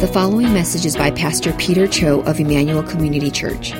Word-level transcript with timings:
The 0.00 0.10
following 0.12 0.52
message 0.52 0.84
is 0.84 0.96
by 0.96 1.12
Pastor 1.12 1.52
Peter 1.52 1.86
Cho 1.86 2.22
of 2.22 2.40
Emmanuel 2.40 2.82
Community 2.82 3.30
Church. 3.30 3.72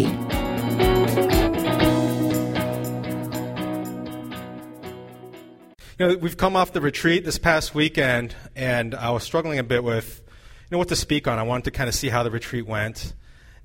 You 5.99 6.08
know, 6.08 6.17
we've 6.17 6.38
come 6.38 6.56
off 6.56 6.74
the 6.74 6.81
retreat 6.81 7.24
this 7.24 7.38
past 7.38 7.76
weekend, 7.76 8.36
and 8.56 8.96
I 8.96 9.12
was 9.12 9.24
struggling 9.24 9.60
a 9.60 9.63
bit 9.63 9.83
with, 9.83 10.24
you 10.26 10.72
know, 10.72 10.79
what 10.79 10.88
to 10.88 10.96
speak 10.96 11.28
on. 11.28 11.38
I 11.38 11.44
wanted 11.44 11.65
to 11.65 11.72
kind 11.72 11.88
of 11.88 11.94
see 11.94 12.10
how 12.10 12.24
the 12.24 12.31
retreat 12.31 12.65
went, 12.65 13.13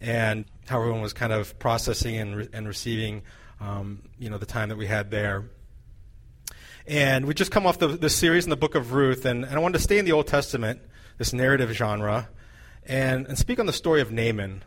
and 0.01 0.45
how 0.69 0.79
everyone 0.79 1.01
was 1.01 1.15
kind 1.15 1.33
of 1.33 1.59
processing 1.59 2.19
and, 2.19 2.37
re- 2.37 2.49
and 2.53 2.69
receiving, 2.69 3.23
um, 3.65 4.03
you 4.19 4.29
know, 4.29 4.39
the 4.39 4.47
time 4.47 4.69
that 4.69 4.77
we 4.77 4.87
had 4.87 5.11
there. 5.11 5.45
And 6.87 7.25
we 7.25 7.33
just 7.33 7.51
come 7.51 7.67
off 7.67 7.79
the, 7.79 7.89
the 7.89 8.11
series 8.11 8.45
in 8.45 8.51
the 8.51 8.57
book 8.57 8.75
of 8.75 8.93
Ruth, 8.93 9.25
and, 9.25 9.45
and 9.45 9.55
I 9.55 9.59
wanted 9.59 9.79
to 9.79 9.85
stay 9.85 9.99
in 9.99 10.05
the 10.05 10.13
Old 10.13 10.27
Testament, 10.27 10.81
this 11.17 11.33
narrative 11.33 11.71
genre, 11.73 12.29
and, 12.85 13.27
and 13.27 13.39
speak 13.39 13.59
on 13.59 13.67
the 13.67 13.73
story 13.73 14.03
of 14.03 14.13
Naaman. 14.13 14.63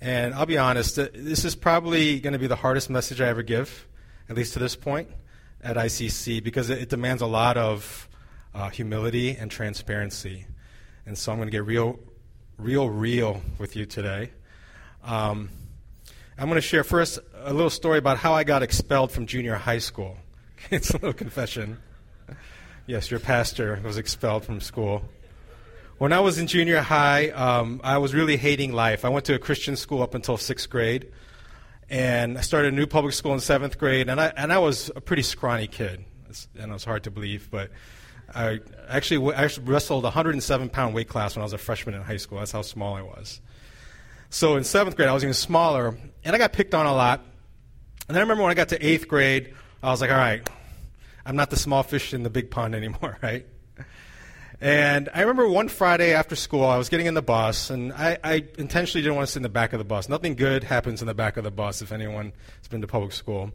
And 0.00 0.34
I'll 0.34 0.46
be 0.46 0.58
honest, 0.58 0.94
this 0.94 1.44
is 1.44 1.56
probably 1.56 2.20
going 2.20 2.32
to 2.32 2.38
be 2.38 2.46
the 2.46 2.56
hardest 2.56 2.88
message 2.88 3.20
I 3.20 3.26
ever 3.26 3.42
give, 3.42 3.88
at 4.28 4.36
least 4.36 4.52
to 4.52 4.60
this 4.60 4.76
point, 4.76 5.08
at 5.60 5.76
ICC, 5.76 6.44
because 6.44 6.70
it, 6.70 6.82
it 6.82 6.88
demands 6.88 7.22
a 7.22 7.26
lot 7.26 7.56
of 7.56 8.08
uh, 8.54 8.68
humility 8.68 9.36
and 9.36 9.50
transparency. 9.50 10.46
And 11.06 11.18
so 11.18 11.32
I'm 11.32 11.38
going 11.38 11.48
to 11.48 11.52
get 11.52 11.64
real, 11.64 11.98
real, 12.56 12.88
real 12.88 13.42
with 13.58 13.74
you 13.74 13.84
today. 13.84 14.30
Um, 15.02 15.50
I'm 16.40 16.46
going 16.46 16.54
to 16.54 16.60
share 16.60 16.84
first 16.84 17.18
a 17.42 17.52
little 17.52 17.70
story 17.70 17.98
about 17.98 18.18
how 18.18 18.34
I 18.34 18.44
got 18.44 18.62
expelled 18.62 19.12
from 19.12 19.26
junior 19.26 19.54
high 19.54 19.78
school. 19.78 20.16
it's 20.70 20.90
a 20.90 20.94
little 20.94 21.12
confession. 21.12 21.78
Yes, 22.86 23.10
your 23.10 23.20
pastor 23.20 23.80
was 23.84 23.98
expelled 23.98 24.44
from 24.44 24.60
school. 24.60 25.02
When 25.98 26.12
I 26.12 26.20
was 26.20 26.38
in 26.38 26.46
junior 26.46 26.80
high, 26.80 27.30
um, 27.30 27.80
I 27.82 27.98
was 27.98 28.14
really 28.14 28.36
hating 28.36 28.72
life. 28.72 29.04
I 29.04 29.08
went 29.08 29.24
to 29.26 29.34
a 29.34 29.38
Christian 29.38 29.76
school 29.76 30.02
up 30.02 30.14
until 30.14 30.36
sixth 30.36 30.70
grade, 30.70 31.08
and 31.90 32.38
I 32.38 32.40
started 32.40 32.72
a 32.72 32.76
new 32.76 32.86
public 32.86 33.14
school 33.14 33.34
in 33.34 33.40
seventh 33.40 33.78
grade. 33.78 34.08
And 34.08 34.20
I 34.20 34.32
and 34.36 34.52
I 34.52 34.58
was 34.58 34.90
a 34.94 35.00
pretty 35.00 35.22
scrawny 35.22 35.66
kid, 35.66 36.04
and 36.58 36.70
it 36.70 36.72
was 36.72 36.84
hard 36.84 37.04
to 37.04 37.10
believe, 37.10 37.50
but 37.50 37.70
I 38.34 38.60
actually 38.88 39.34
I 39.34 39.44
actually 39.44 39.66
wrestled 39.66 40.04
a 40.04 40.08
107 40.08 40.68
pound 40.68 40.94
weight 40.94 41.08
class 41.08 41.34
when 41.34 41.42
I 41.42 41.44
was 41.44 41.52
a 41.52 41.58
freshman 41.58 41.94
in 41.94 42.02
high 42.02 42.16
school. 42.16 42.38
That's 42.38 42.52
how 42.52 42.62
small 42.62 42.94
I 42.94 43.02
was. 43.02 43.40
So 44.30 44.56
in 44.56 44.64
seventh 44.64 44.96
grade, 44.96 45.08
I 45.08 45.14
was 45.14 45.24
even 45.24 45.34
smaller, 45.34 45.98
and 46.24 46.36
I 46.36 46.38
got 46.38 46.52
picked 46.52 46.74
on 46.74 46.86
a 46.86 46.94
lot. 46.94 47.24
And 48.08 48.14
then 48.14 48.22
I 48.22 48.22
remember 48.22 48.42
when 48.42 48.50
I 48.50 48.54
got 48.54 48.70
to 48.70 48.84
eighth 48.84 49.06
grade, 49.06 49.54
I 49.82 49.90
was 49.90 50.00
like, 50.00 50.10
all 50.10 50.16
right, 50.16 50.48
I'm 51.26 51.36
not 51.36 51.50
the 51.50 51.56
small 51.56 51.82
fish 51.82 52.14
in 52.14 52.22
the 52.22 52.30
big 52.30 52.50
pond 52.50 52.74
anymore, 52.74 53.18
right? 53.22 53.46
And 54.60 55.08
I 55.14 55.20
remember 55.20 55.46
one 55.46 55.68
Friday 55.68 56.14
after 56.14 56.34
school, 56.34 56.64
I 56.64 56.78
was 56.78 56.88
getting 56.88 57.06
in 57.06 57.14
the 57.14 57.22
bus, 57.22 57.70
and 57.70 57.92
I, 57.92 58.18
I, 58.24 58.44
intentionally 58.58 59.02
didn't 59.02 59.14
want 59.14 59.28
to 59.28 59.32
sit 59.32 59.36
in 59.36 59.44
the 59.44 59.48
back 59.48 59.72
of 59.72 59.78
the 59.78 59.84
bus. 59.84 60.08
Nothing 60.08 60.34
good 60.34 60.64
happens 60.64 61.00
in 61.00 61.06
the 61.06 61.14
back 61.14 61.36
of 61.36 61.44
the 61.44 61.50
bus 61.52 61.80
if 61.80 61.92
anyone 61.92 62.32
has 62.56 62.66
been 62.66 62.80
to 62.80 62.88
public 62.88 63.12
school. 63.12 63.52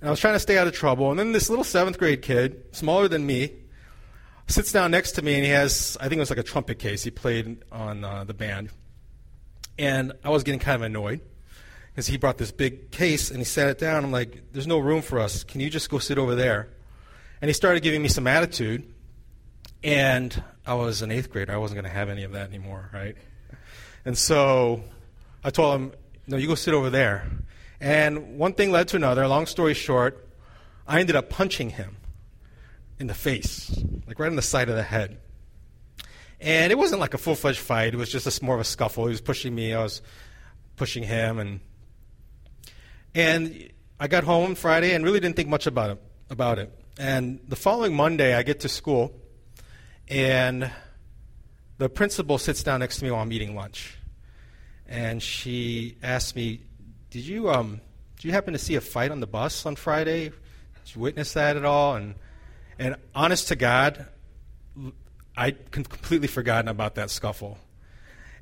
And 0.00 0.08
I 0.08 0.10
was 0.10 0.18
trying 0.18 0.34
to 0.34 0.40
stay 0.40 0.58
out 0.58 0.66
of 0.66 0.72
trouble, 0.72 1.10
and 1.10 1.20
then 1.20 1.30
this 1.30 1.48
little 1.48 1.62
seventh 1.62 1.98
grade 1.98 2.22
kid, 2.22 2.64
smaller 2.72 3.06
than 3.06 3.24
me, 3.26 3.52
sits 4.48 4.72
down 4.72 4.90
next 4.90 5.12
to 5.12 5.22
me, 5.22 5.34
and 5.34 5.44
he 5.44 5.50
has, 5.50 5.96
I 6.00 6.08
think 6.08 6.14
it 6.14 6.20
was 6.22 6.30
like 6.30 6.40
a 6.40 6.42
trumpet 6.42 6.80
case. 6.80 7.04
He 7.04 7.12
played 7.12 7.62
on 7.70 8.02
uh, 8.02 8.24
the 8.24 8.34
band. 8.34 8.70
And 9.78 10.14
I 10.24 10.30
was 10.30 10.42
getting 10.42 10.58
kind 10.58 10.74
of 10.74 10.82
annoyed 10.82 11.20
because 11.94 12.08
he 12.08 12.16
brought 12.16 12.38
this 12.38 12.50
big 12.50 12.90
case 12.90 13.30
and 13.30 13.38
he 13.38 13.44
sat 13.44 13.68
it 13.68 13.78
down. 13.78 14.02
I'm 14.02 14.10
like, 14.10 14.52
there's 14.52 14.66
no 14.66 14.80
room 14.80 15.00
for 15.00 15.20
us. 15.20 15.44
Can 15.44 15.60
you 15.60 15.70
just 15.70 15.88
go 15.88 16.00
sit 16.00 16.18
over 16.18 16.34
there? 16.34 16.68
And 17.40 17.48
he 17.48 17.52
started 17.52 17.84
giving 17.84 18.02
me 18.02 18.08
some 18.08 18.26
attitude. 18.26 18.92
And 19.84 20.42
I 20.66 20.74
was 20.74 21.02
an 21.02 21.12
eighth 21.12 21.30
grader. 21.30 21.52
I 21.52 21.58
wasn't 21.58 21.80
going 21.80 21.90
to 21.90 21.96
have 21.96 22.08
any 22.08 22.24
of 22.24 22.32
that 22.32 22.48
anymore, 22.48 22.90
right? 22.92 23.16
And 24.04 24.18
so 24.18 24.82
I 25.44 25.50
told 25.50 25.80
him, 25.80 25.92
no, 26.26 26.36
you 26.36 26.48
go 26.48 26.56
sit 26.56 26.74
over 26.74 26.90
there. 26.90 27.30
And 27.80 28.38
one 28.38 28.54
thing 28.54 28.72
led 28.72 28.88
to 28.88 28.96
another. 28.96 29.28
Long 29.28 29.46
story 29.46 29.74
short, 29.74 30.26
I 30.88 30.98
ended 30.98 31.14
up 31.14 31.30
punching 31.30 31.70
him 31.70 31.96
in 32.98 33.06
the 33.06 33.14
face, 33.14 33.82
like 34.06 34.18
right 34.18 34.30
in 34.30 34.36
the 34.36 34.42
side 34.42 34.68
of 34.68 34.74
the 34.74 34.82
head. 34.82 35.18
And 36.40 36.72
it 36.72 36.78
wasn't 36.78 37.00
like 37.00 37.14
a 37.14 37.18
full 37.18 37.34
fledged 37.34 37.58
fight. 37.58 37.94
It 37.94 37.98
was 37.98 38.10
just 38.10 38.26
a, 38.26 38.44
more 38.44 38.54
of 38.54 38.60
a 38.60 38.64
scuffle. 38.64 39.04
He 39.06 39.10
was 39.10 39.20
pushing 39.20 39.54
me. 39.54 39.74
I 39.74 39.82
was 39.82 40.02
pushing 40.76 41.02
him, 41.02 41.38
and 41.38 41.60
and 43.14 43.70
I 43.98 44.08
got 44.08 44.24
home 44.24 44.54
Friday 44.54 44.94
and 44.94 45.04
really 45.04 45.20
didn't 45.20 45.36
think 45.36 45.48
much 45.48 45.66
about 45.66 45.90
it. 45.90 46.02
About 46.30 46.58
it. 46.58 46.72
And 46.98 47.40
the 47.48 47.56
following 47.56 47.94
Monday, 47.94 48.34
I 48.34 48.42
get 48.42 48.60
to 48.60 48.68
school, 48.68 49.14
and 50.08 50.70
the 51.78 51.88
principal 51.88 52.38
sits 52.38 52.62
down 52.62 52.80
next 52.80 52.98
to 52.98 53.04
me 53.04 53.10
while 53.10 53.20
I'm 53.20 53.32
eating 53.32 53.54
lunch, 53.54 53.96
and 54.88 55.22
she 55.22 55.96
asks 56.02 56.34
me, 56.34 56.60
"Did 57.10 57.24
you 57.24 57.50
um, 57.50 57.80
did 58.16 58.24
you 58.24 58.32
happen 58.32 58.52
to 58.52 58.58
see 58.58 58.76
a 58.76 58.80
fight 58.80 59.10
on 59.10 59.20
the 59.20 59.26
bus 59.26 59.66
on 59.66 59.76
Friday? 59.76 60.28
Did 60.28 60.94
you 60.94 61.00
witness 61.00 61.32
that 61.32 61.56
at 61.56 61.64
all?" 61.64 61.96
And 61.96 62.14
and 62.78 62.96
honest 63.14 63.48
to 63.48 63.56
God, 63.56 64.06
I'd 65.36 65.70
completely 65.70 66.28
forgotten 66.28 66.68
about 66.68 66.94
that 66.94 67.10
scuffle. 67.10 67.58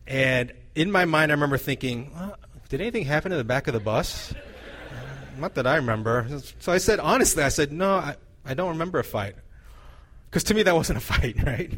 And 0.06 0.52
in 0.74 0.90
my 0.90 1.04
mind, 1.04 1.30
I 1.32 1.34
remember 1.34 1.58
thinking, 1.58 2.10
well, 2.14 2.36
did 2.68 2.80
anything 2.80 3.04
happen 3.04 3.32
in 3.32 3.38
the 3.38 3.44
back 3.44 3.66
of 3.66 3.74
the 3.74 3.80
bus? 3.80 4.34
Not 5.38 5.54
that 5.54 5.66
I 5.66 5.76
remember. 5.76 6.26
So 6.60 6.72
I 6.72 6.78
said, 6.78 7.00
honestly, 7.00 7.42
I 7.42 7.48
said, 7.48 7.72
no, 7.72 7.94
I, 7.94 8.16
I 8.44 8.54
don't 8.54 8.70
remember 8.70 8.98
a 8.98 9.04
fight. 9.04 9.34
Because 10.28 10.44
to 10.44 10.54
me, 10.54 10.62
that 10.62 10.74
wasn't 10.74 10.98
a 10.98 11.00
fight, 11.12 11.42
right? 11.44 11.72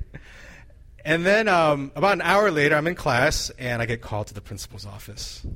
And 1.04 1.26
then 1.26 1.48
um, 1.48 1.92
about 1.94 2.14
an 2.14 2.22
hour 2.22 2.50
later, 2.50 2.76
I'm 2.76 2.86
in 2.86 2.94
class, 2.94 3.50
and 3.58 3.82
I 3.82 3.86
get 3.86 4.00
called 4.00 4.28
to 4.28 4.34
the 4.34 4.40
principal's 4.40 4.86
office. 4.86 5.46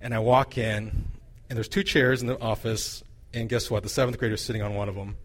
And 0.00 0.14
I 0.14 0.20
walk 0.20 0.58
in, 0.58 1.08
and 1.48 1.56
there's 1.56 1.68
two 1.68 1.82
chairs 1.82 2.20
in 2.20 2.28
the 2.28 2.40
office, 2.40 3.02
and 3.32 3.48
guess 3.48 3.70
what? 3.70 3.82
The 3.82 3.88
seventh 3.88 4.18
grader 4.18 4.34
is 4.34 4.42
sitting 4.42 4.62
on 4.62 4.74
one 4.74 4.88
of 4.88 4.94
them. 4.94 5.16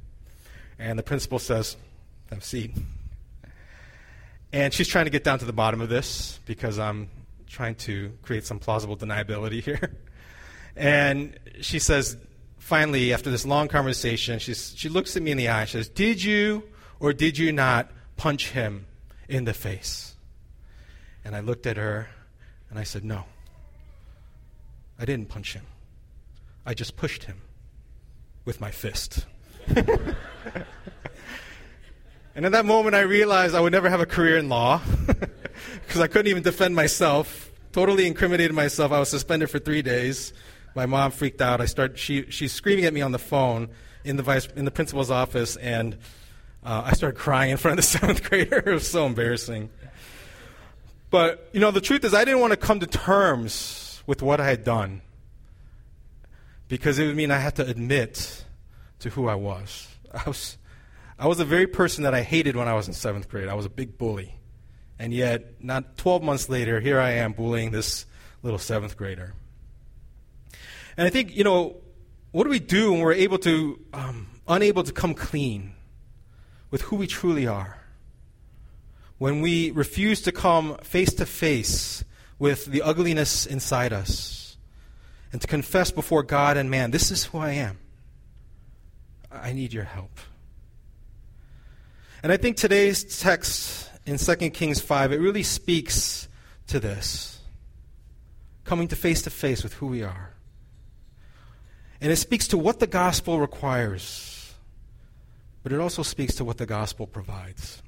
And 0.79 0.97
the 0.97 1.03
principal 1.03 1.37
says, 1.37 1.75
have 2.29 2.39
a 2.39 2.41
seat. 2.41 2.71
And 4.51 4.73
she's 4.73 4.87
trying 4.87 5.05
to 5.05 5.11
get 5.11 5.23
down 5.23 5.39
to 5.39 5.45
the 5.45 5.53
bottom 5.53 5.81
of 5.81 5.89
this 5.89 6.39
because 6.45 6.79
I'm 6.79 7.09
trying 7.47 7.75
to 7.75 8.11
create 8.23 8.45
some 8.45 8.57
plausible 8.59 8.97
deniability 8.97 9.61
here. 9.63 9.95
And 10.75 11.37
she 11.61 11.79
says, 11.79 12.17
finally, 12.57 13.13
after 13.13 13.29
this 13.29 13.45
long 13.45 13.67
conversation, 13.67 14.39
she's, 14.39 14.73
she 14.75 14.89
looks 14.89 15.15
at 15.15 15.23
me 15.23 15.31
in 15.31 15.37
the 15.37 15.47
eye 15.47 15.61
and 15.61 15.69
says, 15.69 15.89
Did 15.89 16.23
you 16.23 16.63
or 16.99 17.13
did 17.13 17.37
you 17.37 17.51
not 17.51 17.91
punch 18.17 18.49
him 18.51 18.85
in 19.27 19.45
the 19.45 19.53
face? 19.53 20.15
And 21.23 21.35
I 21.35 21.41
looked 21.41 21.67
at 21.67 21.77
her 21.77 22.09
and 22.69 22.79
I 22.79 22.83
said, 22.83 23.03
No. 23.03 23.25
I 24.97 25.05
didn't 25.05 25.29
punch 25.29 25.53
him. 25.53 25.65
I 26.65 26.73
just 26.73 26.97
pushed 26.97 27.23
him 27.23 27.41
with 28.45 28.59
my 28.59 28.71
fist. 28.71 29.25
And 32.39 32.45
in 32.45 32.53
that 32.53 32.65
moment, 32.65 32.95
I 32.95 33.01
realized 33.01 33.53
I 33.53 33.59
would 33.59 33.73
never 33.73 33.89
have 33.89 33.99
a 33.99 34.05
career 34.05 34.37
in 34.37 34.47
law 34.47 34.79
because 35.07 35.99
I 35.99 36.07
couldn't 36.07 36.27
even 36.27 36.41
defend 36.41 36.73
myself. 36.73 37.51
Totally 37.73 38.07
incriminated 38.07 38.55
myself. 38.55 38.93
I 38.93 38.99
was 38.99 39.09
suspended 39.09 39.49
for 39.49 39.59
three 39.59 39.81
days. 39.81 40.31
My 40.75 40.85
mom 40.85 41.11
freaked 41.11 41.41
out. 41.41 41.61
I 41.61 41.65
start. 41.65 41.97
She 41.97 42.29
she's 42.29 42.51
screaming 42.51 42.85
at 42.85 42.93
me 42.93 43.01
on 43.01 43.11
the 43.11 43.19
phone 43.19 43.69
in 44.03 44.15
the 44.15 44.23
vice 44.23 44.47
in 44.55 44.65
the 44.65 44.71
principal's 44.71 45.11
office, 45.11 45.55
and 45.57 45.97
uh, 46.63 46.83
I 46.85 46.93
started 46.93 47.17
crying 47.17 47.51
in 47.51 47.57
front 47.57 47.79
of 47.79 47.85
the 47.85 47.91
seventh 47.99 48.29
grader. 48.29 48.57
it 48.57 48.73
was 48.73 48.89
so 48.89 49.05
embarrassing. 49.05 49.69
But 51.09 51.49
you 51.53 51.59
know, 51.59 51.71
the 51.71 51.81
truth 51.81 52.03
is, 52.03 52.13
I 52.13 52.23
didn't 52.23 52.39
want 52.39 52.51
to 52.51 52.57
come 52.57 52.79
to 52.79 52.87
terms 52.87 54.01
with 54.05 54.21
what 54.21 54.39
I 54.39 54.47
had 54.47 54.63
done 54.63 55.01
because 56.67 56.99
it 56.99 57.07
would 57.07 57.15
mean 57.15 57.31
I 57.31 57.39
had 57.39 57.55
to 57.57 57.67
admit 57.67 58.45
to 58.99 59.09
who 59.09 59.27
I 59.27 59.35
was. 59.35 59.87
I 60.13 60.23
was 60.27 60.57
I 61.17 61.27
was 61.27 61.37
the 61.37 61.45
very 61.45 61.67
person 61.67 62.05
that 62.05 62.13
I 62.13 62.21
hated 62.21 62.55
when 62.55 62.67
I 62.67 62.73
was 62.73 62.87
in 62.87 62.93
seventh 62.93 63.27
grade. 63.27 63.49
I 63.49 63.53
was 63.53 63.65
a 63.65 63.69
big 63.69 63.97
bully. 63.97 64.35
And 64.97 65.13
yet, 65.13 65.63
not 65.63 65.97
12 65.97 66.23
months 66.23 66.49
later, 66.49 66.79
here 66.79 66.99
I 66.99 67.11
am 67.11 67.33
bullying 67.33 67.71
this 67.71 68.05
little 68.41 68.59
seventh 68.59 68.95
grader. 68.95 69.33
And 70.99 71.07
I 71.07 71.11
think, 71.11 71.33
you 71.33 71.45
know, 71.45 71.77
what 72.31 72.43
do 72.43 72.49
we 72.49 72.59
do 72.59 72.91
when 72.91 72.99
we're 72.99 73.13
able 73.13 73.37
to, 73.39 73.79
um, 73.93 74.27
unable 74.49 74.83
to 74.83 74.91
come 74.91 75.13
clean 75.13 75.71
with 76.71 76.81
who 76.81 76.97
we 76.97 77.07
truly 77.07 77.47
are? 77.47 77.79
When 79.17 79.39
we 79.39 79.71
refuse 79.71 80.21
to 80.23 80.33
come 80.33 80.77
face 80.79 81.13
to 81.13 81.25
face 81.25 82.03
with 82.37 82.65
the 82.65 82.81
ugliness 82.81 83.45
inside 83.45 83.93
us 83.93 84.57
and 85.31 85.39
to 85.39 85.47
confess 85.47 85.89
before 85.89 86.21
God 86.21 86.57
and 86.57 86.69
man, 86.69 86.91
this 86.91 87.11
is 87.11 87.23
who 87.23 87.37
I 87.37 87.51
am. 87.51 87.79
I 89.31 89.53
need 89.53 89.71
your 89.71 89.85
help. 89.85 90.19
And 92.21 92.29
I 92.29 92.35
think 92.35 92.57
today's 92.57 93.21
text 93.21 93.89
in 94.05 94.17
2 94.17 94.49
Kings 94.49 94.81
5, 94.81 95.13
it 95.13 95.21
really 95.21 95.43
speaks 95.43 96.27
to 96.67 96.77
this. 96.77 97.39
Coming 98.65 98.89
to 98.89 98.97
face 98.97 99.21
to 99.21 99.29
face 99.29 99.63
with 99.63 99.75
who 99.75 99.87
we 99.87 100.03
are. 100.03 100.33
And 102.01 102.11
it 102.11 102.15
speaks 102.15 102.47
to 102.49 102.57
what 102.57 102.79
the 102.79 102.87
gospel 102.87 103.39
requires, 103.39 104.53
but 105.63 105.73
it 105.73 105.79
also 105.79 106.01
speaks 106.01 106.35
to 106.35 106.45
what 106.45 106.57
the 106.57 106.65
gospel 106.65 107.05
provides. 107.05 107.81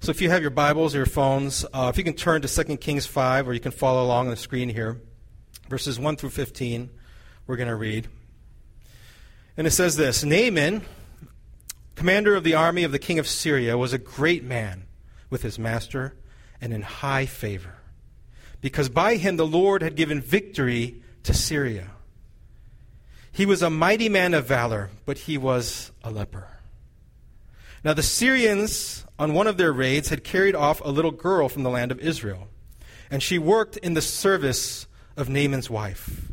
So 0.00 0.10
if 0.10 0.20
you 0.22 0.30
have 0.30 0.42
your 0.42 0.50
Bibles 0.50 0.94
or 0.94 0.98
your 0.98 1.06
phones, 1.06 1.64
uh, 1.74 1.90
if 1.92 1.98
you 1.98 2.04
can 2.04 2.14
turn 2.14 2.42
to 2.42 2.48
2 2.48 2.76
Kings 2.78 3.06
5, 3.06 3.48
or 3.48 3.52
you 3.52 3.60
can 3.60 3.72
follow 3.72 4.04
along 4.04 4.26
on 4.26 4.30
the 4.30 4.36
screen 4.36 4.68
here, 4.68 5.00
verses 5.68 5.98
1 5.98 6.16
through 6.16 6.30
15, 6.30 6.90
we're 7.46 7.56
going 7.56 7.68
to 7.68 7.74
read. 7.74 8.08
And 9.56 9.66
it 9.66 9.72
says 9.72 9.96
this 9.96 10.24
Naaman, 10.24 10.82
commander 11.94 12.34
of 12.34 12.44
the 12.44 12.54
army 12.54 12.82
of 12.82 12.92
the 12.92 12.98
king 12.98 13.18
of 13.18 13.26
Syria, 13.26 13.76
was 13.76 13.92
a 13.92 13.98
great 13.98 14.42
man 14.42 14.86
with 15.28 15.42
his 15.42 15.58
master 15.58 16.14
and 16.60 16.72
in 16.72 16.82
high 16.82 17.26
favor, 17.26 17.74
because 18.60 18.88
by 18.88 19.16
him 19.16 19.36
the 19.36 19.46
Lord 19.46 19.82
had 19.82 19.96
given 19.96 20.20
victory 20.20 21.02
to 21.24 21.34
Syria. 21.34 21.90
He 23.32 23.46
was 23.46 23.62
a 23.62 23.70
mighty 23.70 24.08
man 24.08 24.34
of 24.34 24.46
valor, 24.46 24.90
but 25.06 25.18
he 25.18 25.38
was 25.38 25.92
a 26.02 26.10
leper. 26.10 26.48
Now 27.84 27.94
the 27.94 28.02
Syrians, 28.02 29.06
on 29.18 29.34
one 29.34 29.46
of 29.46 29.56
their 29.56 29.72
raids, 29.72 30.08
had 30.08 30.24
carried 30.24 30.54
off 30.54 30.80
a 30.84 30.90
little 30.90 31.10
girl 31.10 31.48
from 31.48 31.62
the 31.62 31.70
land 31.70 31.92
of 31.92 32.00
Israel, 32.00 32.48
and 33.10 33.22
she 33.22 33.38
worked 33.38 33.76
in 33.78 33.94
the 33.94 34.02
service 34.02 34.86
of 35.16 35.28
Naaman's 35.28 35.70
wife. 35.70 36.32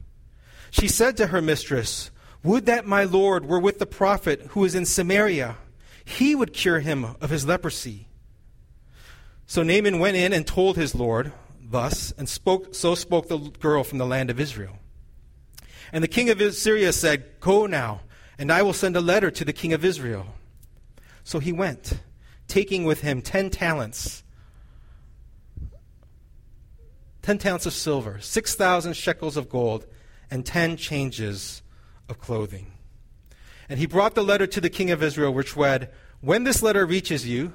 She 0.71 0.87
said 0.87 1.17
to 1.17 1.27
her 1.27 1.41
mistress, 1.41 2.11
Would 2.43 2.65
that 2.65 2.85
my 2.85 3.03
Lord 3.03 3.45
were 3.45 3.59
with 3.59 3.79
the 3.79 3.85
prophet 3.85 4.41
who 4.49 4.65
is 4.65 4.75
in 4.75 4.85
Samaria. 4.85 5.57
He 6.03 6.35
would 6.35 6.53
cure 6.53 6.79
him 6.79 7.15
of 7.21 7.29
his 7.29 7.45
leprosy. 7.45 8.07
So 9.45 9.63
Naaman 9.63 9.99
went 9.99 10.17
in 10.17 10.33
and 10.33 10.45
told 10.45 10.75
his 10.75 10.93
Lord 10.93 11.31
thus, 11.69 12.13
and 12.17 12.27
spoke, 12.27 12.73
so 12.73 12.95
spoke 12.95 13.27
the 13.27 13.37
girl 13.37 13.83
from 13.83 13.97
the 13.97 14.05
land 14.05 14.29
of 14.29 14.39
Israel. 14.39 14.79
And 15.91 16.03
the 16.03 16.07
king 16.07 16.29
of 16.29 16.53
Syria 16.53 16.91
said, 16.93 17.39
Go 17.39 17.65
now, 17.65 18.01
and 18.37 18.51
I 18.51 18.61
will 18.61 18.73
send 18.73 18.95
a 18.95 19.01
letter 19.01 19.31
to 19.31 19.45
the 19.45 19.53
king 19.53 19.73
of 19.73 19.85
Israel. 19.85 20.27
So 21.23 21.39
he 21.39 21.51
went, 21.51 21.99
taking 22.47 22.83
with 22.85 23.01
him 23.01 23.21
ten 23.21 23.49
talents, 23.49 24.23
ten 27.21 27.37
talents 27.37 27.65
of 27.65 27.73
silver, 27.73 28.19
six 28.21 28.55
thousand 28.55 28.93
shekels 28.93 29.37
of 29.37 29.49
gold, 29.49 29.85
and 30.29 30.45
ten 30.45 30.77
changes 30.77 31.61
of 32.09 32.19
clothing. 32.19 32.71
And 33.69 33.79
he 33.79 33.85
brought 33.85 34.15
the 34.15 34.23
letter 34.23 34.47
to 34.47 34.61
the 34.61 34.69
king 34.69 34.91
of 34.91 35.03
Israel, 35.03 35.33
which 35.33 35.57
read, 35.57 35.89
When 36.21 36.43
this 36.43 36.61
letter 36.61 36.85
reaches 36.85 37.27
you, 37.27 37.53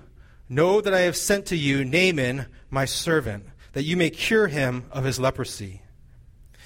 know 0.49 0.81
that 0.81 0.93
I 0.93 1.01
have 1.01 1.17
sent 1.17 1.47
to 1.47 1.57
you 1.57 1.85
Naaman, 1.85 2.47
my 2.71 2.85
servant, 2.85 3.47
that 3.73 3.85
you 3.85 3.97
may 3.97 4.11
cure 4.11 4.49
him 4.49 4.85
of 4.91 5.05
his 5.05 5.19
leprosy. 5.19 5.82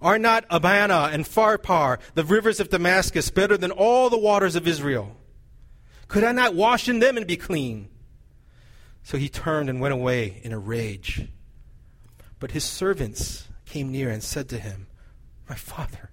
Are 0.00 0.18
not 0.18 0.44
Abana 0.50 1.10
and 1.12 1.24
Pharpar, 1.24 1.98
the 2.14 2.24
rivers 2.24 2.60
of 2.60 2.68
Damascus, 2.68 3.30
better 3.30 3.56
than 3.56 3.70
all 3.70 4.10
the 4.10 4.18
waters 4.18 4.54
of 4.54 4.68
Israel? 4.68 5.16
Could 6.06 6.24
I 6.24 6.32
not 6.32 6.54
wash 6.54 6.88
in 6.88 7.00
them 7.00 7.16
and 7.16 7.26
be 7.26 7.36
clean? 7.36 7.88
So 9.02 9.18
he 9.18 9.28
turned 9.28 9.68
and 9.68 9.80
went 9.80 9.94
away 9.94 10.40
in 10.42 10.52
a 10.52 10.58
rage. 10.58 11.28
But 12.38 12.52
his 12.52 12.64
servants 12.64 13.48
came 13.66 13.90
near 13.90 14.10
and 14.10 14.22
said 14.22 14.48
to 14.50 14.58
him, 14.58 14.86
My 15.48 15.56
father, 15.56 16.10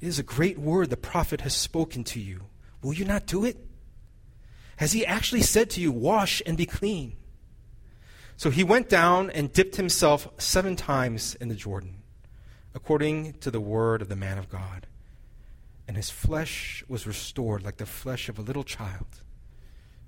it 0.00 0.08
is 0.08 0.18
a 0.18 0.24
great 0.24 0.58
word 0.58 0.90
the 0.90 0.96
prophet 0.96 1.42
has 1.42 1.54
spoken 1.54 2.04
to 2.04 2.20
you. 2.20 2.42
Will 2.82 2.94
you 2.94 3.04
not 3.04 3.26
do 3.26 3.44
it? 3.44 3.58
Has 4.76 4.92
he 4.92 5.04
actually 5.04 5.42
said 5.42 5.68
to 5.70 5.80
you, 5.80 5.92
Wash 5.92 6.40
and 6.46 6.56
be 6.56 6.64
clean? 6.66 7.16
So 8.38 8.48
he 8.48 8.64
went 8.64 8.88
down 8.88 9.28
and 9.30 9.52
dipped 9.52 9.76
himself 9.76 10.26
seven 10.38 10.74
times 10.74 11.34
in 11.34 11.48
the 11.48 11.54
Jordan 11.54 11.99
according 12.74 13.34
to 13.34 13.50
the 13.50 13.60
word 13.60 14.02
of 14.02 14.08
the 14.08 14.16
man 14.16 14.38
of 14.38 14.48
God. 14.48 14.86
And 15.88 15.96
his 15.96 16.10
flesh 16.10 16.84
was 16.88 17.06
restored 17.06 17.64
like 17.64 17.78
the 17.78 17.86
flesh 17.86 18.28
of 18.28 18.38
a 18.38 18.42
little 18.42 18.62
child, 18.62 19.06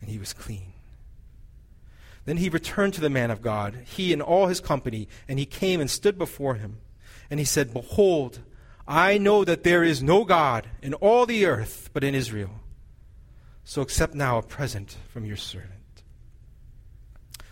and 0.00 0.08
he 0.08 0.18
was 0.18 0.32
clean. 0.32 0.72
Then 2.24 2.36
he 2.36 2.48
returned 2.48 2.94
to 2.94 3.00
the 3.00 3.10
man 3.10 3.30
of 3.30 3.42
God, 3.42 3.76
he 3.84 4.12
and 4.12 4.22
all 4.22 4.46
his 4.46 4.60
company, 4.60 5.08
and 5.26 5.38
he 5.38 5.46
came 5.46 5.80
and 5.80 5.90
stood 5.90 6.16
before 6.16 6.54
him. 6.54 6.78
And 7.30 7.40
he 7.40 7.46
said, 7.46 7.72
Behold, 7.72 8.40
I 8.86 9.18
know 9.18 9.44
that 9.44 9.64
there 9.64 9.82
is 9.82 10.02
no 10.02 10.24
God 10.24 10.68
in 10.82 10.94
all 10.94 11.26
the 11.26 11.46
earth 11.46 11.90
but 11.92 12.04
in 12.04 12.14
Israel. 12.14 12.50
So 13.64 13.82
accept 13.82 14.14
now 14.14 14.38
a 14.38 14.42
present 14.42 14.96
from 15.08 15.24
your 15.24 15.36
servant. 15.36 15.72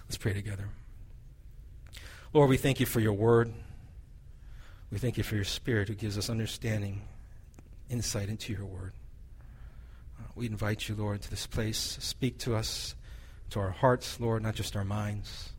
Let's 0.07 0.19
pray 0.19 0.33
together. 0.33 0.69
Lord, 2.33 2.51
we 2.51 2.57
thank 2.57 2.79
you 2.79 2.87
for 2.87 3.01
your 3.01 3.13
word. 3.13 3.53
We 4.91 4.99
thank 4.99 5.17
you 5.17 5.23
for 5.23 5.37
your 5.37 5.45
Spirit 5.45 5.89
who 5.89 5.95
gives 5.95 6.19
us 6.19 6.29
understanding, 6.29 7.03
insight 7.89 8.29
into 8.29 8.53
your 8.53 8.65
word. 8.65 8.93
Uh, 10.19 10.25
we 10.35 10.47
invite 10.47 10.89
you, 10.89 10.97
Lord, 10.97 11.23
to 11.23 11.31
this 11.31 11.47
place. 11.47 11.97
Speak 12.01 12.39
to 12.39 12.57
us, 12.57 12.97
to 13.51 13.61
our 13.61 13.71
hearts, 13.71 14.19
Lord, 14.19 14.43
not 14.43 14.57
just 14.57 14.75
our 14.75 14.85
minds. 14.85 15.51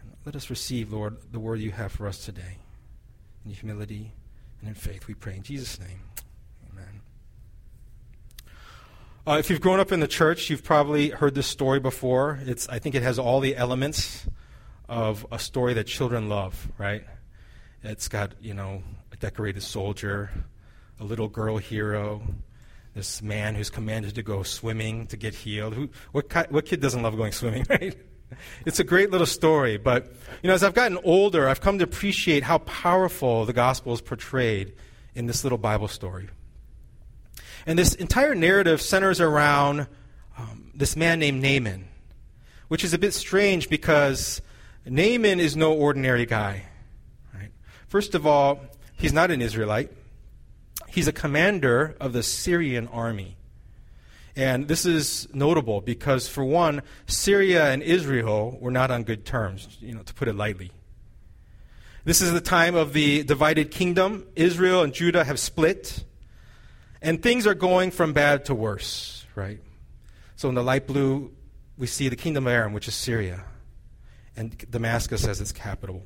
And 0.00 0.10
let 0.26 0.34
us 0.34 0.50
receive, 0.50 0.92
Lord, 0.92 1.16
the 1.30 1.38
word 1.38 1.60
you 1.60 1.70
have 1.70 1.92
for 1.92 2.08
us 2.08 2.24
today. 2.24 2.58
In 3.44 3.52
humility 3.52 4.12
and 4.58 4.68
in 4.68 4.74
faith, 4.74 5.06
we 5.06 5.14
pray. 5.14 5.36
In 5.36 5.44
Jesus' 5.44 5.78
name, 5.78 6.00
amen. 6.72 7.00
Uh, 9.24 9.38
if 9.38 9.48
you've 9.48 9.60
grown 9.60 9.78
up 9.78 9.92
in 9.92 10.00
the 10.00 10.08
church, 10.08 10.50
you've 10.50 10.64
probably 10.64 11.10
heard 11.10 11.36
this 11.36 11.46
story 11.46 11.78
before. 11.78 12.40
It's, 12.42 12.68
I 12.68 12.80
think 12.80 12.96
it 12.96 13.02
has 13.04 13.16
all 13.16 13.38
the 13.38 13.54
elements 13.54 14.26
of 14.88 15.24
a 15.30 15.38
story 15.38 15.74
that 15.74 15.84
children 15.86 16.28
love, 16.28 16.68
right? 16.78 17.04
It's 17.84 18.08
got, 18.08 18.32
you 18.40 18.54
know, 18.54 18.82
a 19.12 19.16
decorated 19.16 19.62
soldier, 19.62 20.30
a 20.98 21.04
little 21.04 21.28
girl 21.28 21.58
hero, 21.58 22.22
this 22.94 23.20
man 23.20 23.54
who's 23.54 23.68
commanded 23.68 24.14
to 24.14 24.22
go 24.22 24.42
swimming 24.42 25.06
to 25.08 25.18
get 25.18 25.34
healed. 25.34 25.74
Who, 25.74 25.90
what, 26.12 26.32
what 26.50 26.64
kid 26.64 26.80
doesn't 26.80 27.02
love 27.02 27.14
going 27.16 27.32
swimming, 27.40 27.66
right? 27.68 27.94
It's 28.64 28.80
a 28.80 28.84
great 28.84 29.10
little 29.10 29.26
story, 29.26 29.76
but 29.76 30.06
you 30.42 30.48
know, 30.48 30.54
as 30.54 30.64
I've 30.64 30.72
gotten 30.72 30.98
older, 31.04 31.46
I've 31.46 31.60
come 31.60 31.78
to 31.78 31.84
appreciate 31.84 32.42
how 32.42 32.58
powerful 32.58 33.44
the 33.44 33.52
gospel 33.52 33.92
is 33.92 34.00
portrayed 34.00 34.72
in 35.14 35.26
this 35.26 35.44
little 35.44 35.58
Bible 35.58 35.88
story. 35.88 36.30
And 37.66 37.78
this 37.78 37.94
entire 37.94 38.34
narrative 38.34 38.80
centers 38.80 39.20
around 39.20 39.86
um, 40.38 40.70
this 40.74 40.96
man 40.96 41.18
named 41.18 41.42
Naaman, 41.42 41.86
which 42.68 42.82
is 42.82 42.94
a 42.94 42.98
bit 42.98 43.12
strange 43.12 43.68
because 43.68 44.40
Naaman 44.86 45.38
is 45.38 45.54
no 45.54 45.74
ordinary 45.74 46.24
guy. 46.24 46.64
First 47.94 48.16
of 48.16 48.26
all, 48.26 48.58
he's 48.96 49.12
not 49.12 49.30
an 49.30 49.40
Israelite, 49.40 49.88
he's 50.88 51.06
a 51.06 51.12
commander 51.12 51.94
of 52.00 52.12
the 52.12 52.24
Syrian 52.24 52.88
army. 52.88 53.36
And 54.34 54.66
this 54.66 54.84
is 54.84 55.28
notable 55.32 55.80
because, 55.80 56.26
for 56.26 56.44
one, 56.44 56.82
Syria 57.06 57.70
and 57.70 57.84
Israel 57.84 58.58
were 58.60 58.72
not 58.72 58.90
on 58.90 59.04
good 59.04 59.24
terms, 59.24 59.78
you 59.80 59.94
know, 59.94 60.02
to 60.02 60.12
put 60.12 60.26
it 60.26 60.34
lightly. 60.34 60.72
This 62.04 62.20
is 62.20 62.32
the 62.32 62.40
time 62.40 62.74
of 62.74 62.94
the 62.94 63.22
divided 63.22 63.70
kingdom. 63.70 64.26
Israel 64.34 64.82
and 64.82 64.92
Judah 64.92 65.22
have 65.22 65.38
split, 65.38 66.02
and 67.00 67.22
things 67.22 67.46
are 67.46 67.54
going 67.54 67.92
from 67.92 68.12
bad 68.12 68.46
to 68.46 68.56
worse, 68.56 69.24
right? 69.36 69.60
So 70.34 70.48
in 70.48 70.56
the 70.56 70.64
light 70.64 70.88
blue, 70.88 71.30
we 71.78 71.86
see 71.86 72.08
the 72.08 72.16
kingdom 72.16 72.48
of 72.48 72.52
Aram, 72.54 72.72
which 72.72 72.88
is 72.88 72.94
Syria, 72.96 73.44
and 74.36 74.58
Damascus 74.68 75.24
as 75.28 75.40
its 75.40 75.52
capital. 75.52 76.02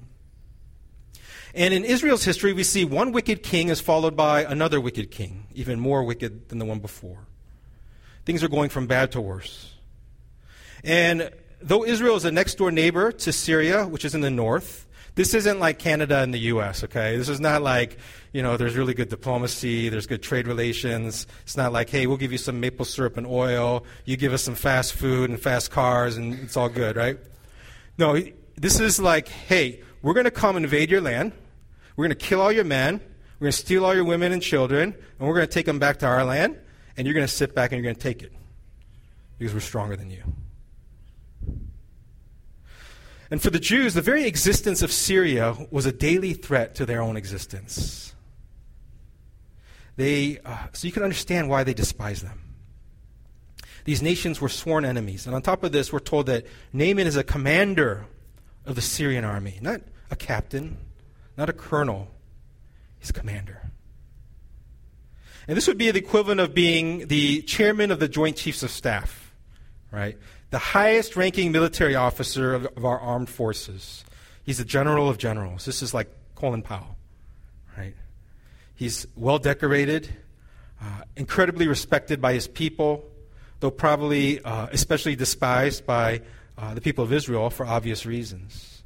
And 1.54 1.72
in 1.72 1.84
Israel's 1.84 2.24
history, 2.24 2.52
we 2.52 2.62
see 2.62 2.84
one 2.84 3.12
wicked 3.12 3.42
king 3.42 3.68
is 3.68 3.80
followed 3.80 4.16
by 4.16 4.44
another 4.44 4.80
wicked 4.80 5.10
king, 5.10 5.46
even 5.54 5.80
more 5.80 6.04
wicked 6.04 6.48
than 6.48 6.58
the 6.58 6.64
one 6.64 6.78
before. 6.78 7.26
Things 8.24 8.44
are 8.44 8.48
going 8.48 8.68
from 8.68 8.86
bad 8.86 9.12
to 9.12 9.20
worse. 9.20 9.74
And 10.84 11.30
though 11.60 11.84
Israel 11.84 12.16
is 12.16 12.24
a 12.24 12.30
next 12.30 12.56
door 12.56 12.70
neighbor 12.70 13.10
to 13.10 13.32
Syria, 13.32 13.86
which 13.86 14.04
is 14.04 14.14
in 14.14 14.20
the 14.20 14.30
north, 14.30 14.86
this 15.14 15.34
isn't 15.34 15.58
like 15.58 15.80
Canada 15.80 16.18
and 16.18 16.32
the 16.32 16.38
U.S., 16.38 16.84
okay? 16.84 17.16
This 17.16 17.28
is 17.28 17.40
not 17.40 17.60
like, 17.60 17.98
you 18.32 18.40
know, 18.40 18.56
there's 18.56 18.76
really 18.76 18.94
good 18.94 19.08
diplomacy, 19.08 19.88
there's 19.88 20.06
good 20.06 20.22
trade 20.22 20.46
relations. 20.46 21.26
It's 21.42 21.56
not 21.56 21.72
like, 21.72 21.90
hey, 21.90 22.06
we'll 22.06 22.18
give 22.18 22.30
you 22.30 22.38
some 22.38 22.60
maple 22.60 22.84
syrup 22.84 23.16
and 23.16 23.26
oil, 23.26 23.84
you 24.04 24.16
give 24.16 24.32
us 24.32 24.42
some 24.42 24.54
fast 24.54 24.92
food 24.92 25.28
and 25.28 25.40
fast 25.40 25.72
cars, 25.72 26.16
and 26.16 26.38
it's 26.38 26.56
all 26.56 26.68
good, 26.68 26.94
right? 26.94 27.18
No, 27.96 28.22
this 28.54 28.78
is 28.78 29.00
like, 29.00 29.26
hey, 29.26 29.82
we're 30.02 30.14
going 30.14 30.24
to 30.24 30.30
come 30.30 30.56
invade 30.56 30.90
your 30.90 31.00
land, 31.00 31.32
we're 31.96 32.06
going 32.06 32.16
to 32.16 32.26
kill 32.26 32.40
all 32.40 32.52
your 32.52 32.64
men, 32.64 33.00
we're 33.38 33.46
going 33.46 33.52
to 33.52 33.58
steal 33.58 33.84
all 33.84 33.94
your 33.94 34.04
women 34.04 34.32
and 34.32 34.42
children, 34.42 34.94
and 35.18 35.28
we're 35.28 35.34
going 35.34 35.46
to 35.46 35.52
take 35.52 35.66
them 35.66 35.78
back 35.78 35.98
to 35.98 36.06
our 36.06 36.24
land, 36.24 36.58
and 36.96 37.06
you're 37.06 37.14
going 37.14 37.26
to 37.26 37.32
sit 37.32 37.54
back 37.54 37.72
and 37.72 37.78
you're 37.78 37.92
going 37.92 37.96
to 37.96 38.00
take 38.00 38.22
it 38.22 38.32
because 39.38 39.54
we're 39.54 39.60
stronger 39.60 39.96
than 39.96 40.10
you. 40.10 40.22
And 43.30 43.42
for 43.42 43.50
the 43.50 43.60
Jews, 43.60 43.94
the 43.94 44.02
very 44.02 44.24
existence 44.24 44.82
of 44.82 44.90
Syria 44.90 45.54
was 45.70 45.86
a 45.86 45.92
daily 45.92 46.32
threat 46.32 46.74
to 46.76 46.86
their 46.86 47.02
own 47.02 47.16
existence. 47.16 48.14
They, 49.96 50.38
uh, 50.44 50.68
so 50.72 50.86
you 50.86 50.92
can 50.92 51.02
understand 51.02 51.48
why 51.48 51.64
they 51.64 51.74
despise 51.74 52.22
them. 52.22 52.40
These 53.84 54.00
nations 54.02 54.40
were 54.40 54.48
sworn 54.48 54.84
enemies. 54.84 55.26
And 55.26 55.34
on 55.34 55.42
top 55.42 55.64
of 55.64 55.72
this, 55.72 55.92
we're 55.92 55.98
told 55.98 56.26
that 56.26 56.46
Naaman 56.72 57.06
is 57.06 57.16
a 57.16 57.24
commander 57.24 58.06
of 58.68 58.76
the 58.76 58.82
Syrian 58.82 59.24
army, 59.24 59.58
not 59.60 59.80
a 60.10 60.16
captain, 60.16 60.76
not 61.36 61.48
a 61.48 61.52
colonel. 61.52 62.08
He's 62.98 63.10
a 63.10 63.12
commander. 63.12 63.70
And 65.46 65.56
this 65.56 65.66
would 65.66 65.78
be 65.78 65.90
the 65.90 65.98
equivalent 65.98 66.40
of 66.40 66.54
being 66.54 67.08
the 67.08 67.42
chairman 67.42 67.90
of 67.90 68.00
the 68.00 68.08
Joint 68.08 68.36
Chiefs 68.36 68.62
of 68.62 68.70
Staff, 68.70 69.32
right? 69.90 70.18
the 70.50 70.58
highest 70.58 71.16
ranking 71.16 71.52
military 71.52 71.94
officer 71.94 72.54
of, 72.54 72.66
of, 72.76 72.84
our 72.84 72.98
armed 72.98 73.28
forces. 73.28 74.04
He's 74.44 74.58
the 74.58 74.64
general 74.64 75.08
of 75.08 75.18
generals. 75.18 75.64
This 75.64 75.82
is 75.82 75.92
like 75.92 76.08
Colin 76.34 76.62
Powell, 76.62 76.96
right? 77.76 77.94
He's 78.74 79.06
well 79.14 79.38
decorated, 79.38 80.08
uh, 80.80 81.02
incredibly 81.16 81.68
respected 81.68 82.20
by 82.20 82.32
his 82.32 82.48
people, 82.48 83.04
though 83.60 83.70
probably 83.70 84.40
uh, 84.40 84.68
especially 84.72 85.16
despised 85.16 85.84
by 85.84 86.22
uh, 86.58 86.74
the 86.74 86.80
people 86.80 87.04
of 87.04 87.12
Israel 87.12 87.48
for 87.50 87.64
obvious 87.64 88.04
reasons. 88.04 88.82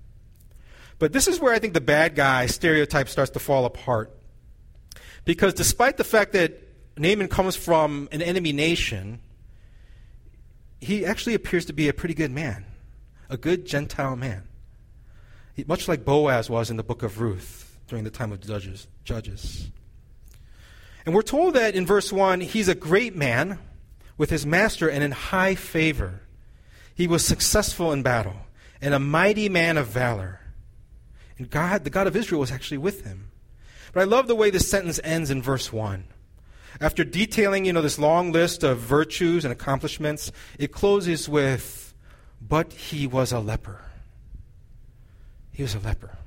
But 0.99 1.13
this 1.13 1.27
is 1.27 1.41
where 1.41 1.53
I 1.53 1.59
think 1.59 1.75
the 1.75 1.81
bad 1.81 2.15
guy 2.15 2.47
stereotype 2.47 3.09
starts 3.09 3.31
to 3.33 3.39
fall 3.39 3.65
apart. 3.65 4.15
Because 5.25 5.55
despite 5.55 5.97
the 5.97 6.05
fact 6.05 6.33
that 6.33 6.63
Naaman 6.97 7.29
comes 7.29 7.57
from 7.57 8.09
an 8.13 8.23
enemy 8.23 8.53
nation, 8.53 9.21
he 10.81 11.07
actually 11.07 11.35
appears 11.35 11.65
to 11.67 11.73
be 11.73 11.89
a 11.89 11.93
pretty 11.93 12.15
good 12.15 12.31
man, 12.31 12.67
a 13.29 13.37
good 13.37 13.67
Gentile 13.67 14.17
man. 14.17 14.47
He, 15.55 15.65
much 15.65 15.89
like 15.89 16.05
Boaz 16.05 16.51
was 16.51 16.71
in 16.71 16.77
the 16.77 16.83
book 16.83 17.03
of 17.03 17.21
Ruth 17.21 17.79
during 17.89 18.05
the 18.05 18.11
time 18.11 18.33
of 18.33 18.41
Judges. 18.41 18.87
Judges. 19.05 19.71
And 21.05 21.15
we're 21.15 21.23
told 21.23 21.55
that 21.55 21.75
in 21.75 21.87
verse 21.87 22.13
1, 22.13 22.41
he's 22.41 22.69
a 22.69 22.75
great 22.75 23.17
man 23.17 23.59
with 24.17 24.31
his 24.31 24.47
master 24.47 24.89
and 24.89 25.03
in 25.03 25.11
high 25.11 25.55
favor. 25.55 26.22
He 27.03 27.09
was 27.09 27.27
successful 27.27 27.91
in 27.91 28.05
battle 28.05 28.47
and 28.81 28.95
a 28.95 29.01
mighty 29.01 29.49
man 29.49 29.77
of 29.77 29.89
valor. 29.89 30.39
And 31.37 31.51
God, 31.51 31.83
the 31.83 31.91
God 31.91 32.07
of 32.07 32.15
Israel, 32.15 32.41
was 32.41 32.53
actually 32.53 32.79
with 32.79 33.05
him. 33.05 33.33
But 33.93 34.03
I 34.03 34.05
love 34.05 34.29
the 34.29 34.37
way 34.37 34.51
this 34.51 34.71
sentence 34.71 35.01
ends 35.03 35.29
in 35.29 35.43
verse 35.43 35.73
1. 35.73 36.05
After 36.81 37.03
detailing, 37.03 37.65
you 37.65 37.73
know, 37.73 37.83
this 37.83 37.99
long 37.99 38.31
list 38.31 38.63
of 38.63 38.79
virtues 38.79 39.45
and 39.45 39.51
accomplishments, 39.51 40.31
it 40.61 40.71
closes 40.71 41.29
with, 41.29 41.93
but 42.41 42.73
he 42.73 43.09
was 43.09 43.33
a 43.33 43.41
leper. 43.41 43.81
He 45.51 45.65
was 45.65 45.75
a 45.75 45.81
leper. 45.81 46.19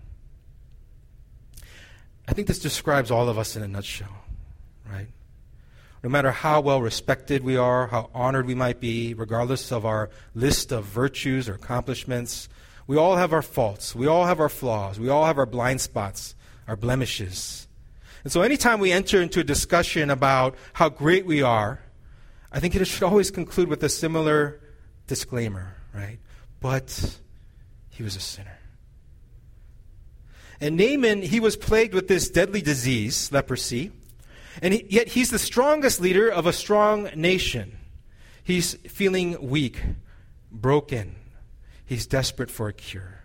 I 2.27 2.34
think 2.34 2.50
this 2.50 2.60
describes 2.60 3.12
all 3.12 3.29
of 3.29 3.39
us 3.39 3.55
in 3.55 3.63
a 3.63 3.67
nutshell? 3.70 4.25
No 6.05 6.12
matter 6.12 6.29
how 6.29 6.62
well 6.62 6.83
respected 6.83 7.43
we 7.43 7.57
are, 7.57 7.88
how 7.88 8.12
honored 8.13 8.45
we 8.45 8.53
might 8.53 8.79
be, 8.79 9.15
regardless 9.15 9.71
of 9.71 9.88
our 9.88 10.12
list 10.35 10.71
of 10.71 10.85
virtues 10.85 11.50
or 11.50 11.55
accomplishments, 11.55 12.47
we 12.85 12.95
all 12.95 13.15
have 13.15 13.33
our 13.33 13.41
faults. 13.41 13.95
We 13.95 14.05
all 14.05 14.25
have 14.25 14.39
our 14.39 14.47
flaws. 14.47 15.00
We 15.00 15.09
all 15.09 15.25
have 15.25 15.39
our 15.39 15.47
blind 15.47 15.81
spots, 15.81 16.35
our 16.67 16.75
blemishes. 16.75 17.67
And 18.24 18.31
so 18.31 18.43
anytime 18.43 18.79
we 18.79 18.91
enter 18.91 19.19
into 19.19 19.39
a 19.39 19.43
discussion 19.43 20.12
about 20.12 20.53
how 20.74 20.89
great 20.89 21.25
we 21.25 21.41
are, 21.41 21.79
I 22.51 22.59
think 22.59 22.75
it 22.75 22.85
should 22.85 23.01
always 23.01 23.31
conclude 23.31 23.67
with 23.67 23.81
a 23.81 23.89
similar 23.89 24.62
disclaimer, 25.07 25.75
right? 25.91 26.19
But 26.59 27.17
he 27.89 28.03
was 28.03 28.15
a 28.15 28.19
sinner. 28.19 28.59
And 30.62 30.77
Naaman, 30.77 31.24
he 31.24 31.39
was 31.39 31.57
plagued 31.57 31.95
with 31.95 32.07
this 32.07 32.29
deadly 32.29 32.62
disease, 32.62 33.31
leprosy, 33.31 33.91
and 34.62 34.74
he, 34.74 34.85
yet 34.89 35.09
he's 35.09 35.29
the 35.29 35.39
strongest 35.39 36.00
leader 36.00 36.29
of 36.29 36.45
a 36.45 36.53
strong 36.53 37.09
nation. 37.15 37.77
He's 38.43 38.75
feeling 38.75 39.50
weak, 39.50 39.81
broken. 40.51 41.15
He's 41.85 42.05
desperate 42.05 42.51
for 42.51 42.67
a 42.67 42.74
cure. 42.74 43.21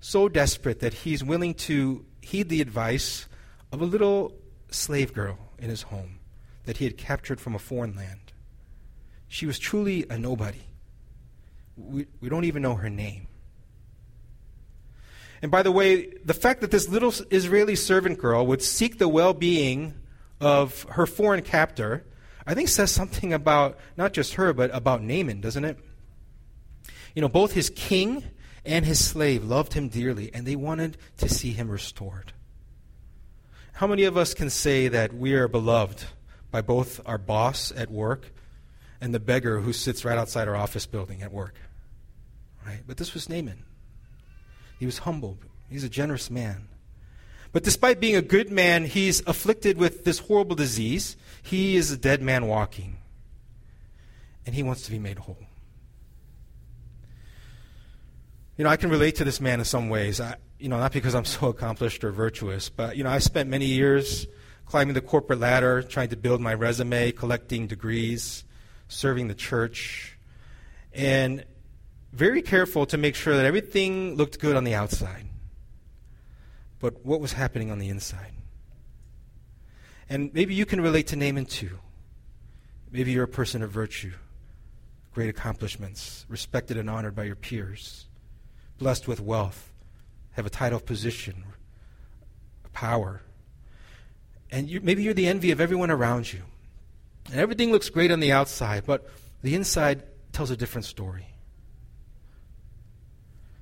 So 0.00 0.28
desperate 0.28 0.80
that 0.80 0.92
he's 0.92 1.22
willing 1.22 1.54
to 1.54 2.04
heed 2.20 2.48
the 2.48 2.60
advice 2.60 3.26
of 3.70 3.80
a 3.80 3.84
little 3.84 4.34
slave 4.70 5.12
girl 5.12 5.38
in 5.58 5.70
his 5.70 5.82
home 5.82 6.18
that 6.64 6.78
he 6.78 6.84
had 6.84 6.96
captured 6.96 7.40
from 7.40 7.54
a 7.54 7.58
foreign 7.58 7.94
land. 7.94 8.32
She 9.28 9.46
was 9.46 9.58
truly 9.58 10.04
a 10.10 10.18
nobody. 10.18 10.62
We, 11.76 12.06
we 12.20 12.28
don't 12.28 12.44
even 12.44 12.62
know 12.62 12.74
her 12.74 12.90
name. 12.90 13.28
And 15.40 15.50
by 15.50 15.62
the 15.62 15.72
way, 15.72 16.06
the 16.24 16.34
fact 16.34 16.60
that 16.60 16.70
this 16.70 16.88
little 16.88 17.12
Israeli 17.30 17.74
servant 17.74 18.18
girl 18.18 18.46
would 18.46 18.62
seek 18.62 18.98
the 18.98 19.08
well 19.08 19.34
being 19.34 19.94
of 20.42 20.82
her 20.90 21.06
foreign 21.06 21.42
captor, 21.42 22.04
I 22.46 22.54
think 22.54 22.68
says 22.68 22.90
something 22.90 23.32
about 23.32 23.78
not 23.96 24.12
just 24.12 24.34
her, 24.34 24.52
but 24.52 24.74
about 24.74 25.02
Naaman, 25.02 25.40
doesn't 25.40 25.64
it? 25.64 25.78
You 27.14 27.22
know, 27.22 27.28
both 27.28 27.52
his 27.52 27.70
king 27.70 28.24
and 28.64 28.84
his 28.84 29.02
slave 29.02 29.44
loved 29.44 29.74
him 29.74 29.88
dearly, 29.88 30.30
and 30.34 30.46
they 30.46 30.56
wanted 30.56 30.98
to 31.18 31.28
see 31.28 31.52
him 31.52 31.68
restored. 31.68 32.32
How 33.74 33.86
many 33.86 34.04
of 34.04 34.16
us 34.16 34.34
can 34.34 34.50
say 34.50 34.88
that 34.88 35.14
we 35.14 35.32
are 35.34 35.48
beloved 35.48 36.04
by 36.50 36.60
both 36.60 37.00
our 37.06 37.18
boss 37.18 37.72
at 37.74 37.90
work 37.90 38.32
and 39.00 39.14
the 39.14 39.20
beggar 39.20 39.60
who 39.60 39.72
sits 39.72 40.04
right 40.04 40.18
outside 40.18 40.48
our 40.48 40.56
office 40.56 40.86
building 40.86 41.22
at 41.22 41.32
work? 41.32 41.54
Right? 42.66 42.82
But 42.86 42.96
this 42.96 43.14
was 43.14 43.28
Naaman. 43.28 43.64
He 44.78 44.86
was 44.86 44.98
humble. 44.98 45.38
He's 45.70 45.84
a 45.84 45.88
generous 45.88 46.30
man. 46.30 46.68
But 47.52 47.62
despite 47.62 48.00
being 48.00 48.16
a 48.16 48.22
good 48.22 48.50
man, 48.50 48.86
he's 48.86 49.20
afflicted 49.26 49.76
with 49.76 50.04
this 50.04 50.18
horrible 50.20 50.56
disease. 50.56 51.16
He 51.42 51.76
is 51.76 51.90
a 51.90 51.96
dead 51.96 52.22
man 52.22 52.46
walking. 52.46 52.96
And 54.46 54.54
he 54.54 54.62
wants 54.62 54.82
to 54.82 54.90
be 54.90 54.98
made 54.98 55.18
whole. 55.18 55.36
You 58.56 58.64
know, 58.64 58.70
I 58.70 58.76
can 58.76 58.90
relate 58.90 59.16
to 59.16 59.24
this 59.24 59.40
man 59.40 59.58
in 59.58 59.64
some 59.64 59.88
ways. 59.88 60.20
I, 60.20 60.36
you 60.58 60.68
know, 60.68 60.78
not 60.78 60.92
because 60.92 61.14
I'm 61.14 61.24
so 61.24 61.48
accomplished 61.48 62.04
or 62.04 62.10
virtuous, 62.10 62.68
but, 62.68 62.96
you 62.96 63.04
know, 63.04 63.10
I 63.10 63.18
spent 63.18 63.48
many 63.48 63.66
years 63.66 64.26
climbing 64.66 64.94
the 64.94 65.00
corporate 65.00 65.40
ladder, 65.40 65.82
trying 65.82 66.08
to 66.08 66.16
build 66.16 66.40
my 66.40 66.54
resume, 66.54 67.12
collecting 67.12 67.66
degrees, 67.66 68.44
serving 68.88 69.28
the 69.28 69.34
church, 69.34 70.16
and 70.92 71.44
very 72.12 72.42
careful 72.42 72.86
to 72.86 72.96
make 72.96 73.14
sure 73.14 73.36
that 73.36 73.44
everything 73.44 74.14
looked 74.16 74.38
good 74.38 74.56
on 74.56 74.64
the 74.64 74.74
outside. 74.74 75.26
But 76.82 77.06
what 77.06 77.20
was 77.20 77.32
happening 77.32 77.70
on 77.70 77.78
the 77.78 77.88
inside? 77.88 78.32
And 80.10 80.34
maybe 80.34 80.54
you 80.54 80.66
can 80.66 80.82
relate 80.82 81.06
to 81.06 81.16
Naaman 81.16 81.46
too. 81.46 81.78
Maybe 82.90 83.12
you're 83.12 83.24
a 83.24 83.28
person 83.28 83.62
of 83.62 83.70
virtue, 83.70 84.12
great 85.14 85.30
accomplishments, 85.30 86.26
respected 86.28 86.76
and 86.76 86.90
honored 86.90 87.14
by 87.14 87.24
your 87.24 87.36
peers, 87.36 88.08
blessed 88.76 89.08
with 89.08 89.20
wealth 89.20 89.72
have 90.32 90.46
a 90.46 90.50
title 90.50 90.76
of 90.76 90.86
position, 90.86 91.44
power. 92.72 93.22
And 94.50 94.68
you, 94.68 94.80
maybe 94.80 95.02
you're 95.02 95.14
the 95.14 95.28
envy 95.28 95.50
of 95.50 95.60
everyone 95.60 95.90
around 95.90 96.32
you. 96.32 96.42
And 97.30 97.38
everything 97.38 97.70
looks 97.70 97.90
great 97.90 98.10
on 98.10 98.20
the 98.20 98.32
outside, 98.32 98.84
but 98.86 99.08
the 99.42 99.54
inside 99.54 100.02
tells 100.32 100.50
a 100.50 100.56
different 100.56 100.86
story. 100.86 101.26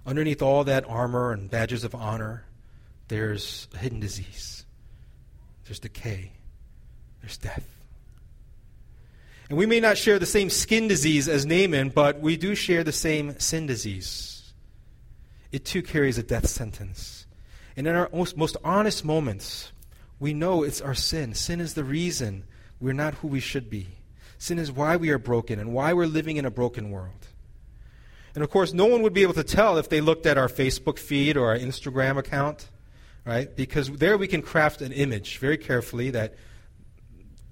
Underneath 0.07 0.43
all 0.43 0.65
that 0.65 0.89
armor 0.89 1.33
and 1.33 1.51
badges 1.51 1.85
of 1.85 1.95
honor, 1.95 2.45
there's 3.11 3.69
a 3.75 3.77
hidden 3.77 4.01
disease, 4.01 4.65
there's 5.67 5.79
decay, 5.81 6.33
there's 7.21 7.37
death. 7.37 7.67
And 9.51 9.59
we 9.59 9.67
may 9.67 9.81
not 9.81 9.99
share 9.99 10.19
the 10.19 10.27
same 10.27 10.49
skin 10.49 10.89
disease 10.89 11.29
as 11.29 11.45
Naaman, 11.45 11.91
but 11.91 12.21
we 12.21 12.39
do 12.39 12.55
share 12.55 12.85
the 12.85 12.93
same 12.93 13.39
sin 13.39 13.67
disease 13.67 14.31
it 15.53 15.65
too 15.65 15.83
carries 15.83 16.19
a 16.19 16.23
death 16.23 16.47
sentence. 16.47 17.27
And 17.77 17.87
in 17.87 17.95
our 17.95 18.09
most, 18.13 18.37
most 18.37 18.57
honest 18.65 19.05
moments, 19.05 19.73
we 20.19 20.35
know 20.35 20.63
it's 20.63 20.81
our 20.81 20.95
sin. 20.95 21.35
Sin 21.35 21.61
is 21.61 21.75
the 21.75 21.85
reason 21.85 22.45
we're 22.81 22.93
not 22.93 23.15
who 23.15 23.29
we 23.29 23.41
should 23.41 23.69
be. 23.71 23.89
Sin 24.39 24.59
is 24.59 24.73
why 24.73 24.97
we 24.97 25.11
are 25.11 25.19
broken 25.19 25.59
and 25.59 25.73
why 25.73 25.93
we're 25.93 26.07
living 26.07 26.37
in 26.37 26.45
a 26.45 26.51
broken 26.51 26.91
world. 26.91 27.27
And 28.35 28.45
of 28.45 28.51
course, 28.51 28.73
no 28.73 28.87
one 28.87 29.03
would 29.03 29.13
be 29.13 29.23
able 29.23 29.35
to 29.35 29.45
tell 29.45 29.77
if 29.77 29.89
they 29.89 30.01
looked 30.01 30.25
at 30.25 30.39
our 30.39 30.49
Facebook 30.49 30.99
feed 30.99 31.37
or 31.37 31.49
our 31.49 31.59
Instagram 31.59 32.17
account, 32.17 32.69
right? 33.25 33.55
Because 33.55 33.91
there 33.91 34.17
we 34.17 34.27
can 34.27 34.43
craft 34.43 34.83
an 34.83 34.93
image 34.93 35.39
very 35.39 35.59
carefully 35.59 36.11
that 36.11 36.35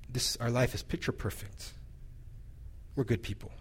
this, 0.09 0.37
our 0.37 0.51
life 0.51 0.75
is 0.75 0.83
picture 0.83 1.13
perfect. 1.13 1.73
We're 2.97 3.05
good 3.05 3.23
people. 3.23 3.53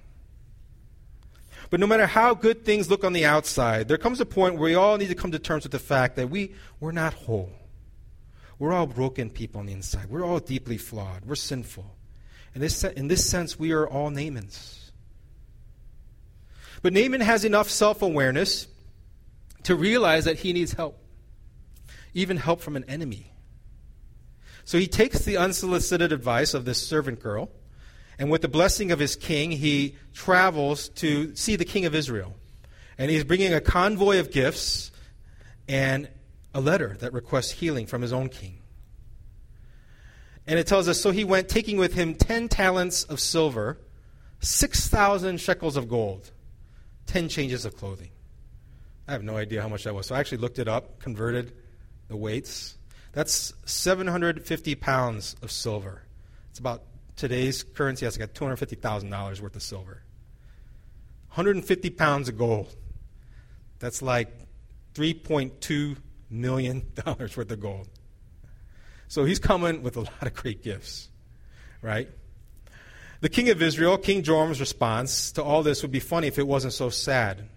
But 1.69 1.79
no 1.79 1.87
matter 1.87 2.05
how 2.05 2.33
good 2.33 2.63
things 2.63 2.89
look 2.89 3.03
on 3.03 3.13
the 3.13 3.25
outside, 3.25 3.87
there 3.87 3.97
comes 3.97 4.21
a 4.21 4.25
point 4.25 4.55
where 4.55 4.63
we 4.63 4.75
all 4.75 4.97
need 4.97 5.09
to 5.09 5.15
come 5.15 5.31
to 5.31 5.39
terms 5.39 5.63
with 5.63 5.71
the 5.71 5.79
fact 5.79 6.15
that 6.15 6.29
we, 6.29 6.53
we're 6.79 6.93
not 6.93 7.13
whole. 7.13 7.51
We're 8.57 8.73
all 8.73 8.87
broken 8.87 9.29
people 9.29 9.59
on 9.59 9.67
the 9.67 9.73
inside. 9.73 10.09
We're 10.09 10.25
all 10.25 10.39
deeply 10.39 10.77
flawed. 10.77 11.25
We're 11.25 11.35
sinful. 11.35 11.85
In 12.55 12.61
this, 12.61 12.83
in 12.83 13.07
this 13.07 13.29
sense, 13.29 13.59
we 13.59 13.71
are 13.71 13.87
all 13.87 14.09
Naamans. 14.09 14.91
But 16.81 16.93
Naaman 16.93 17.21
has 17.21 17.43
enough 17.43 17.69
self 17.69 18.01
awareness 18.01 18.67
to 19.63 19.75
realize 19.75 20.25
that 20.25 20.37
he 20.37 20.53
needs 20.53 20.73
help, 20.73 20.97
even 22.13 22.37
help 22.37 22.61
from 22.61 22.75
an 22.75 22.83
enemy. 22.85 23.33
So 24.65 24.77
he 24.77 24.87
takes 24.87 25.19
the 25.19 25.37
unsolicited 25.37 26.11
advice 26.11 26.53
of 26.53 26.65
this 26.65 26.85
servant 26.85 27.21
girl, 27.21 27.49
and 28.19 28.29
with 28.29 28.41
the 28.41 28.47
blessing 28.47 28.91
of 28.91 28.99
his 28.99 29.15
king, 29.15 29.51
he 29.51 29.95
travels 30.13 30.89
to 30.89 31.35
see 31.35 31.55
the 31.55 31.65
king 31.65 31.85
of 31.85 31.95
Israel. 31.95 32.35
And 32.97 33.11
he's 33.11 33.23
bringing 33.23 33.53
a 33.53 33.61
convoy 33.61 34.19
of 34.19 34.31
gifts 34.31 34.91
and 35.67 36.09
a 36.53 36.59
letter 36.59 36.97
that 36.99 37.13
requests 37.13 37.51
healing 37.51 37.85
from 37.85 38.01
his 38.01 38.11
own 38.11 38.29
king. 38.29 38.59
And 40.47 40.57
it 40.57 40.65
tells 40.65 40.87
us 40.87 40.99
so 40.99 41.11
he 41.11 41.23
went, 41.23 41.49
taking 41.49 41.77
with 41.77 41.93
him 41.93 42.15
10 42.15 42.47
talents 42.47 43.03
of 43.03 43.19
silver, 43.19 43.77
6,000 44.39 45.39
shekels 45.39 45.77
of 45.77 45.87
gold, 45.87 46.31
10 47.05 47.29
changes 47.29 47.65
of 47.65 47.75
clothing. 47.75 48.09
I 49.07 49.11
have 49.11 49.23
no 49.23 49.37
idea 49.37 49.61
how 49.61 49.69
much 49.69 49.83
that 49.83 49.93
was. 49.93 50.07
So 50.07 50.15
I 50.15 50.19
actually 50.19 50.39
looked 50.39 50.57
it 50.59 50.67
up, 50.67 50.99
converted 50.99 51.53
the 52.07 52.17
weights. 52.17 52.77
That's 53.13 53.53
750 53.65 54.75
pounds 54.75 55.35
of 55.41 55.51
silver. 55.51 56.03
It's 56.49 56.59
about 56.59 56.83
today's 57.15 57.63
currency, 57.63 58.05
that's 58.05 58.17
got 58.17 58.33
$250,000 58.33 59.41
worth 59.41 59.55
of 59.55 59.63
silver. 59.63 60.03
150 61.29 61.89
pounds 61.91 62.29
of 62.29 62.37
gold. 62.37 62.75
That's 63.79 64.01
like 64.01 64.29
3.2 64.93 65.97
million 66.29 66.91
dollars 67.05 67.35
worth 67.35 67.51
of 67.51 67.59
gold. 67.59 67.89
So 69.07 69.23
he's 69.25 69.39
coming 69.39 69.83
with 69.83 69.95
a 69.97 70.01
lot 70.01 70.23
of 70.23 70.33
great 70.33 70.63
gifts, 70.63 71.09
right? 71.81 72.09
The 73.21 73.29
king 73.29 73.49
of 73.49 73.61
Israel, 73.61 73.97
King 73.97 74.21
Joram's 74.21 74.59
response 74.59 75.31
to 75.33 75.43
all 75.43 75.63
this 75.63 75.81
would 75.81 75.91
be 75.91 75.99
funny 75.99 76.27
if 76.27 76.37
it 76.37 76.45
wasn't 76.45 76.73
so 76.73 76.89
sad. 76.89 77.47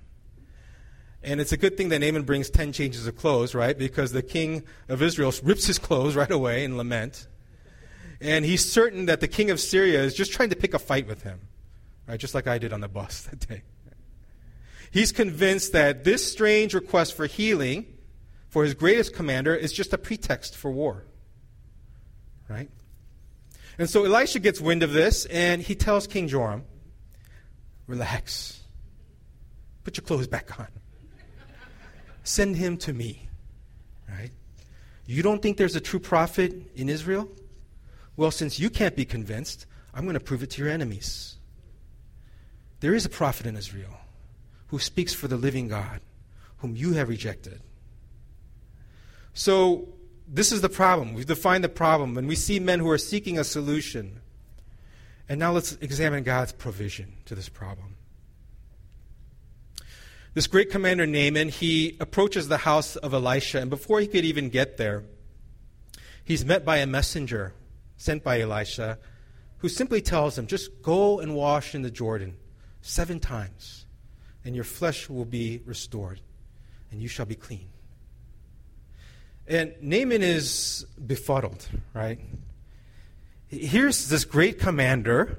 And 1.22 1.40
it's 1.40 1.52
a 1.52 1.56
good 1.56 1.76
thing 1.76 1.90
that 1.90 1.98
Naaman 1.98 2.22
brings 2.22 2.48
10 2.48 2.72
changes 2.72 3.06
of 3.06 3.16
clothes, 3.16 3.54
right? 3.54 3.76
Because 3.76 4.12
the 4.12 4.22
king 4.22 4.64
of 4.88 5.02
Israel 5.02 5.32
rips 5.42 5.66
his 5.66 5.78
clothes 5.78 6.16
right 6.16 6.30
away 6.30 6.64
in 6.64 6.76
lament. 6.76 7.26
And 8.20 8.44
he's 8.44 8.70
certain 8.70 9.06
that 9.06 9.20
the 9.20 9.28
king 9.28 9.50
of 9.50 9.60
Syria 9.60 10.02
is 10.02 10.14
just 10.14 10.32
trying 10.32 10.50
to 10.50 10.56
pick 10.56 10.72
a 10.72 10.78
fight 10.78 11.06
with 11.06 11.22
him, 11.22 11.40
right? 12.06 12.18
Just 12.18 12.34
like 12.34 12.46
I 12.46 12.58
did 12.58 12.72
on 12.72 12.80
the 12.80 12.88
bus 12.88 13.22
that 13.30 13.46
day. 13.48 13.62
He's 14.90 15.12
convinced 15.12 15.72
that 15.72 16.04
this 16.04 16.30
strange 16.30 16.74
request 16.74 17.14
for 17.14 17.26
healing 17.26 17.86
for 18.48 18.64
his 18.64 18.74
greatest 18.74 19.14
commander 19.14 19.54
is 19.54 19.72
just 19.72 19.92
a 19.92 19.98
pretext 19.98 20.56
for 20.56 20.70
war. 20.70 21.04
Right? 22.48 22.68
And 23.78 23.88
so 23.88 24.04
Elisha 24.04 24.40
gets 24.40 24.60
wind 24.60 24.82
of 24.82 24.92
this 24.92 25.24
and 25.26 25.62
he 25.62 25.74
tells 25.74 26.06
King 26.06 26.28
Joram, 26.28 26.64
Relax. 27.86 28.60
Put 29.84 29.96
your 29.96 30.04
clothes 30.04 30.26
back 30.26 30.58
on. 30.58 30.68
Send 32.30 32.54
him 32.54 32.76
to 32.76 32.92
me. 32.92 33.28
Right? 34.08 34.30
You 35.04 35.20
don't 35.20 35.42
think 35.42 35.56
there's 35.56 35.74
a 35.74 35.80
true 35.80 35.98
prophet 35.98 36.70
in 36.76 36.88
Israel? 36.88 37.28
Well, 38.16 38.30
since 38.30 38.60
you 38.60 38.70
can't 38.70 38.94
be 38.94 39.04
convinced, 39.04 39.66
I'm 39.92 40.04
going 40.04 40.14
to 40.14 40.20
prove 40.20 40.44
it 40.44 40.50
to 40.50 40.62
your 40.62 40.70
enemies. 40.70 41.38
There 42.78 42.94
is 42.94 43.04
a 43.04 43.08
prophet 43.08 43.46
in 43.46 43.56
Israel 43.56 43.98
who 44.68 44.78
speaks 44.78 45.12
for 45.12 45.26
the 45.26 45.36
living 45.36 45.66
God, 45.66 46.02
whom 46.58 46.76
you 46.76 46.92
have 46.92 47.08
rejected. 47.08 47.62
So, 49.34 49.88
this 50.28 50.52
is 50.52 50.60
the 50.60 50.68
problem. 50.68 51.14
We've 51.14 51.26
defined 51.26 51.64
the 51.64 51.68
problem, 51.68 52.16
and 52.16 52.28
we 52.28 52.36
see 52.36 52.60
men 52.60 52.78
who 52.78 52.90
are 52.90 52.98
seeking 52.98 53.40
a 53.40 53.44
solution. 53.44 54.20
And 55.28 55.40
now 55.40 55.50
let's 55.50 55.72
examine 55.80 56.22
God's 56.22 56.52
provision 56.52 57.14
to 57.24 57.34
this 57.34 57.48
problem. 57.48 57.96
This 60.32 60.46
great 60.46 60.70
commander 60.70 61.06
Naaman, 61.06 61.48
he 61.48 61.96
approaches 61.98 62.46
the 62.46 62.58
house 62.58 62.94
of 62.94 63.12
Elisha, 63.12 63.58
and 63.58 63.68
before 63.68 64.00
he 64.00 64.06
could 64.06 64.24
even 64.24 64.48
get 64.48 64.76
there, 64.76 65.04
he's 66.24 66.44
met 66.44 66.64
by 66.64 66.78
a 66.78 66.86
messenger 66.86 67.52
sent 67.96 68.22
by 68.22 68.40
Elisha 68.40 68.98
who 69.58 69.68
simply 69.68 70.00
tells 70.00 70.38
him, 70.38 70.46
Just 70.46 70.82
go 70.82 71.20
and 71.20 71.34
wash 71.34 71.74
in 71.74 71.82
the 71.82 71.90
Jordan 71.90 72.36
seven 72.80 73.18
times, 73.20 73.86
and 74.44 74.54
your 74.54 74.64
flesh 74.64 75.08
will 75.08 75.24
be 75.24 75.60
restored, 75.66 76.20
and 76.90 77.02
you 77.02 77.08
shall 77.08 77.26
be 77.26 77.34
clean. 77.34 77.68
And 79.46 79.74
Naaman 79.80 80.22
is 80.22 80.86
befuddled, 81.04 81.68
right? 81.92 82.20
Here's 83.48 84.08
this 84.08 84.24
great 84.24 84.60
commander. 84.60 85.38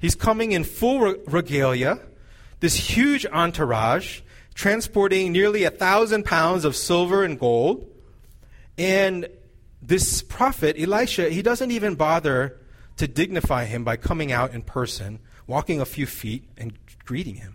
He's 0.00 0.14
coming 0.14 0.52
in 0.52 0.62
full 0.62 1.00
regalia, 1.26 1.98
this 2.60 2.76
huge 2.76 3.26
entourage, 3.26 4.20
transporting 4.58 5.30
nearly 5.30 5.62
a 5.62 5.70
thousand 5.70 6.24
pounds 6.24 6.64
of 6.64 6.74
silver 6.74 7.22
and 7.22 7.38
gold. 7.38 7.88
And 8.76 9.28
this 9.80 10.20
prophet, 10.20 10.74
Elisha, 10.76 11.30
he 11.30 11.42
doesn't 11.42 11.70
even 11.70 11.94
bother 11.94 12.58
to 12.96 13.06
dignify 13.06 13.66
him 13.66 13.84
by 13.84 13.96
coming 13.96 14.32
out 14.32 14.52
in 14.52 14.62
person, 14.62 15.20
walking 15.46 15.80
a 15.80 15.84
few 15.84 16.06
feet, 16.06 16.42
and 16.56 16.76
greeting 17.04 17.36
him. 17.36 17.54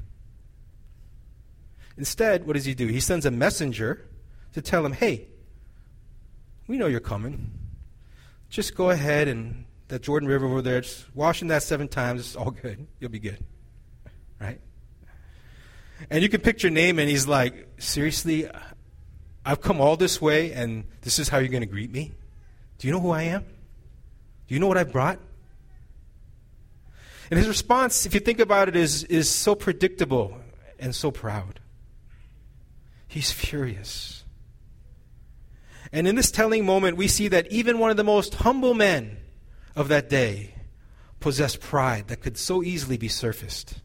Instead, 1.97 2.47
what 2.47 2.53
does 2.53 2.63
he 2.63 2.73
do? 2.73 2.87
He 2.87 3.01
sends 3.01 3.25
a 3.25 3.31
messenger 3.31 4.07
to 4.53 4.61
tell 4.61 4.85
him, 4.85 4.93
hey, 4.93 5.27
we 6.67 6.77
know 6.77 6.87
you're 6.87 7.01
coming. 7.01 7.51
Just 8.49 8.75
go 8.75 8.91
ahead 8.91 9.27
and 9.27 9.65
that 9.89 10.03
Jordan 10.03 10.29
River 10.29 10.45
over 10.45 10.61
there, 10.61 10.79
just 10.79 11.13
washing 11.13 11.49
that 11.49 11.63
seven 11.63 11.89
times, 11.89 12.21
it's 12.21 12.37
all 12.37 12.51
good. 12.51 12.87
You'll 13.01 13.11
be 13.11 13.19
good. 13.19 13.43
Right? 14.39 14.61
And 16.09 16.21
you 16.21 16.29
can 16.29 16.41
picture 16.41 16.69
Naaman, 16.69 17.07
he's 17.07 17.27
like, 17.27 17.67
seriously, 17.77 18.47
I've 19.45 19.61
come 19.61 19.81
all 19.81 19.97
this 19.97 20.21
way, 20.21 20.53
and 20.53 20.85
this 21.01 21.19
is 21.19 21.29
how 21.29 21.39
you're 21.39 21.49
going 21.49 21.61
to 21.61 21.67
greet 21.67 21.91
me? 21.91 22.13
Do 22.77 22.87
you 22.87 22.93
know 22.93 22.99
who 22.99 23.11
I 23.11 23.23
am? 23.23 23.43
Do 24.47 24.53
you 24.53 24.59
know 24.59 24.67
what 24.67 24.77
I 24.77 24.83
brought? 24.83 25.19
And 27.29 27.37
his 27.37 27.47
response, 27.47 28.05
if 28.05 28.13
you 28.13 28.19
think 28.19 28.39
about 28.39 28.69
it, 28.69 28.75
is, 28.75 29.03
is 29.05 29.29
so 29.29 29.55
predictable 29.55 30.37
and 30.79 30.93
so 30.93 31.11
proud. 31.11 31.59
He's 33.07 33.31
furious. 33.31 34.23
And 35.91 36.07
in 36.07 36.15
this 36.15 36.31
telling 36.31 36.65
moment, 36.65 36.97
we 36.97 37.07
see 37.07 37.27
that 37.29 37.51
even 37.51 37.79
one 37.79 37.91
of 37.91 37.97
the 37.97 38.03
most 38.03 38.35
humble 38.35 38.73
men 38.73 39.17
of 39.75 39.87
that 39.89 40.09
day 40.09 40.55
possessed 41.19 41.59
pride 41.59 42.07
that 42.07 42.21
could 42.21 42.37
so 42.37 42.63
easily 42.63 42.97
be 42.97 43.07
surfaced. 43.07 43.75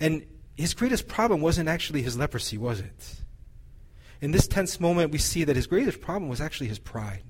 And 0.00 0.24
his 0.56 0.74
greatest 0.74 1.06
problem 1.06 1.40
wasn't 1.40 1.68
actually 1.68 2.02
his 2.02 2.16
leprosy, 2.16 2.56
was 2.58 2.80
it? 2.80 3.16
In 4.20 4.32
this 4.32 4.46
tense 4.48 4.80
moment, 4.80 5.12
we 5.12 5.18
see 5.18 5.44
that 5.44 5.56
his 5.56 5.66
greatest 5.66 6.00
problem 6.00 6.28
was 6.28 6.40
actually 6.40 6.68
his 6.68 6.78
pride. 6.78 7.22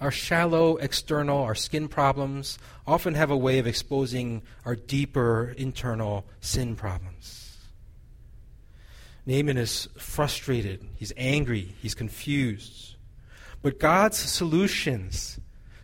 Our 0.00 0.10
shallow 0.12 0.76
external, 0.76 1.42
our 1.42 1.56
skin 1.56 1.88
problems 1.88 2.58
often 2.86 3.14
have 3.14 3.30
a 3.30 3.36
way 3.36 3.58
of 3.58 3.66
exposing 3.66 4.42
our 4.64 4.76
deeper 4.76 5.54
internal 5.56 6.24
sin 6.40 6.76
problems. 6.76 7.56
Naaman 9.26 9.58
is 9.58 9.88
frustrated, 9.98 10.86
he's 10.96 11.12
angry, 11.16 11.74
he's 11.82 11.94
confused. 11.94 12.94
But 13.60 13.80
God's 13.80 14.16
solutions 14.16 15.40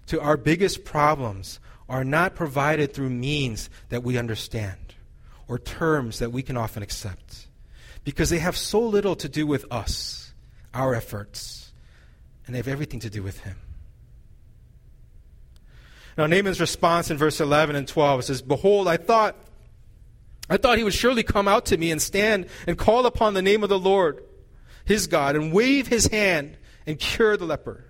to 0.06 0.20
our 0.20 0.36
biggest 0.36 0.84
problems 0.84 1.58
are 1.88 2.04
not 2.04 2.34
provided 2.34 2.92
through 2.92 3.10
means 3.10 3.68
that 3.90 4.02
we 4.02 4.16
understand 4.16 4.94
or 5.48 5.58
terms 5.58 6.18
that 6.18 6.32
we 6.32 6.42
can 6.42 6.56
often 6.56 6.82
accept 6.82 7.46
because 8.04 8.30
they 8.30 8.38
have 8.38 8.56
so 8.56 8.80
little 8.80 9.16
to 9.16 9.28
do 9.28 9.46
with 9.46 9.64
us, 9.70 10.32
our 10.72 10.94
efforts, 10.94 11.72
and 12.46 12.54
they 12.54 12.58
have 12.58 12.68
everything 12.68 13.00
to 13.00 13.10
do 13.10 13.22
with 13.22 13.40
Him. 13.40 13.56
Now, 16.16 16.26
Naaman's 16.26 16.60
response 16.60 17.10
in 17.10 17.16
verse 17.16 17.40
11 17.40 17.76
and 17.76 17.88
12 17.88 18.24
says, 18.24 18.42
Behold, 18.42 18.86
I 18.86 18.96
thought 18.96 19.36
I 20.48 20.58
thought 20.58 20.76
he 20.76 20.84
would 20.84 20.94
surely 20.94 21.22
come 21.22 21.48
out 21.48 21.66
to 21.66 21.76
me 21.78 21.90
and 21.90 22.00
stand 22.00 22.46
and 22.66 22.76
call 22.76 23.06
upon 23.06 23.32
the 23.32 23.42
name 23.42 23.62
of 23.62 23.70
the 23.70 23.78
Lord, 23.78 24.22
his 24.84 25.06
God, 25.06 25.36
and 25.36 25.52
wave 25.52 25.86
his 25.86 26.06
hand 26.08 26.58
and 26.86 26.98
cure 26.98 27.36
the 27.36 27.46
leper. 27.46 27.84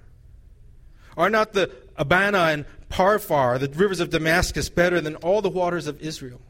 Are 1.17 1.31
not 1.31 1.53
the 1.53 1.71
Abana 1.97 2.39
and 2.39 2.65
Pharpar, 2.95 3.59
the 3.59 3.69
rivers 3.69 3.99
of 3.99 4.11
Damascus, 4.11 4.69
better 4.69 5.01
than 5.01 5.17
all 5.17 5.43
the 5.43 5.49
waters 5.49 5.87
of 5.87 6.01
Israel? 6.01 6.41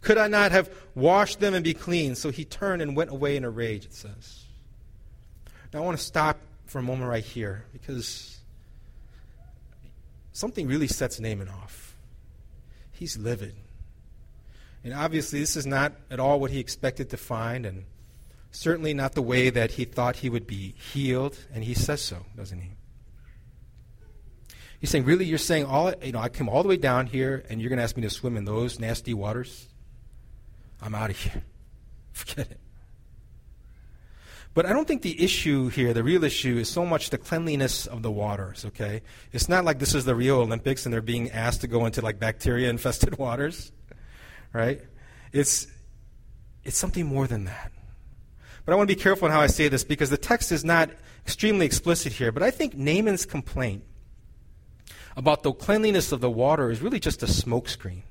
Could 0.00 0.18
I 0.18 0.26
not 0.28 0.50
have 0.50 0.70
washed 0.94 1.40
them 1.40 1.54
and 1.54 1.62
be 1.62 1.74
clean? 1.74 2.14
So 2.16 2.30
he 2.30 2.44
turned 2.44 2.82
and 2.82 2.96
went 2.96 3.10
away 3.10 3.36
in 3.36 3.44
a 3.44 3.50
rage, 3.50 3.84
it 3.84 3.94
says. 3.94 4.44
Now 5.72 5.82
I 5.82 5.84
want 5.84 5.98
to 5.98 6.04
stop 6.04 6.40
for 6.66 6.78
a 6.78 6.82
moment 6.82 7.08
right 7.08 7.24
here 7.24 7.64
because 7.72 8.38
something 10.32 10.66
really 10.66 10.88
sets 10.88 11.20
Naaman 11.20 11.48
off. 11.48 11.94
He's 12.90 13.16
livid. 13.16 13.54
And 14.82 14.94
obviously, 14.94 15.38
this 15.38 15.56
is 15.56 15.66
not 15.66 15.92
at 16.10 16.18
all 16.18 16.40
what 16.40 16.50
he 16.50 16.58
expected 16.58 17.10
to 17.10 17.16
find, 17.16 17.66
and 17.66 17.84
certainly 18.50 18.94
not 18.94 19.12
the 19.12 19.22
way 19.22 19.50
that 19.50 19.72
he 19.72 19.84
thought 19.84 20.16
he 20.16 20.30
would 20.30 20.46
be 20.46 20.74
healed, 20.92 21.36
and 21.52 21.62
he 21.62 21.74
says 21.74 22.00
so, 22.00 22.24
doesn't 22.36 22.60
he? 22.60 22.70
He's 24.80 24.90
saying, 24.90 25.04
Really, 25.04 25.26
you're 25.26 25.38
saying 25.38 25.66
all 25.66 25.92
you 26.02 26.12
know, 26.12 26.20
I 26.20 26.28
came 26.28 26.48
all 26.48 26.62
the 26.62 26.68
way 26.68 26.78
down 26.78 27.06
here 27.06 27.44
and 27.48 27.60
you're 27.60 27.70
gonna 27.70 27.82
ask 27.82 27.96
me 27.96 28.02
to 28.02 28.10
swim 28.10 28.36
in 28.36 28.44
those 28.44 28.80
nasty 28.80 29.14
waters? 29.14 29.68
I'm 30.82 30.94
out 30.94 31.10
of 31.10 31.16
here. 31.16 31.42
Forget 32.12 32.50
it. 32.50 32.60
But 34.52 34.66
I 34.66 34.72
don't 34.72 34.88
think 34.88 35.02
the 35.02 35.22
issue 35.22 35.68
here, 35.68 35.94
the 35.94 36.02
real 36.02 36.24
issue, 36.24 36.56
is 36.58 36.68
so 36.68 36.84
much 36.84 37.10
the 37.10 37.18
cleanliness 37.18 37.86
of 37.86 38.02
the 38.02 38.10
waters, 38.10 38.64
okay? 38.64 39.02
It's 39.32 39.48
not 39.48 39.64
like 39.64 39.78
this 39.78 39.94
is 39.94 40.04
the 40.04 40.14
Rio 40.14 40.40
Olympics 40.40 40.84
and 40.84 40.92
they're 40.92 41.00
being 41.00 41.30
asked 41.30 41.60
to 41.60 41.68
go 41.68 41.86
into 41.86 42.00
like 42.00 42.18
bacteria 42.18 42.68
infested 42.68 43.16
waters, 43.18 43.70
right? 44.52 44.80
It's, 45.32 45.68
it's 46.64 46.76
something 46.76 47.06
more 47.06 47.28
than 47.28 47.44
that. 47.44 47.70
But 48.64 48.72
I 48.72 48.76
want 48.76 48.90
to 48.90 48.96
be 48.96 49.00
careful 49.00 49.26
in 49.26 49.32
how 49.32 49.40
I 49.40 49.46
say 49.46 49.68
this 49.68 49.84
because 49.84 50.10
the 50.10 50.18
text 50.18 50.50
is 50.50 50.64
not 50.64 50.90
extremely 51.24 51.64
explicit 51.64 52.12
here. 52.12 52.32
But 52.32 52.42
I 52.42 52.50
think 52.50 52.76
Naaman's 52.76 53.24
complaint 53.24 53.84
about 55.16 55.42
the 55.42 55.52
cleanliness 55.52 56.12
of 56.12 56.20
the 56.20 56.30
water 56.30 56.70
is 56.70 56.80
really 56.80 57.00
just 57.00 57.22
a 57.22 57.26
smokescreen. 57.26 58.02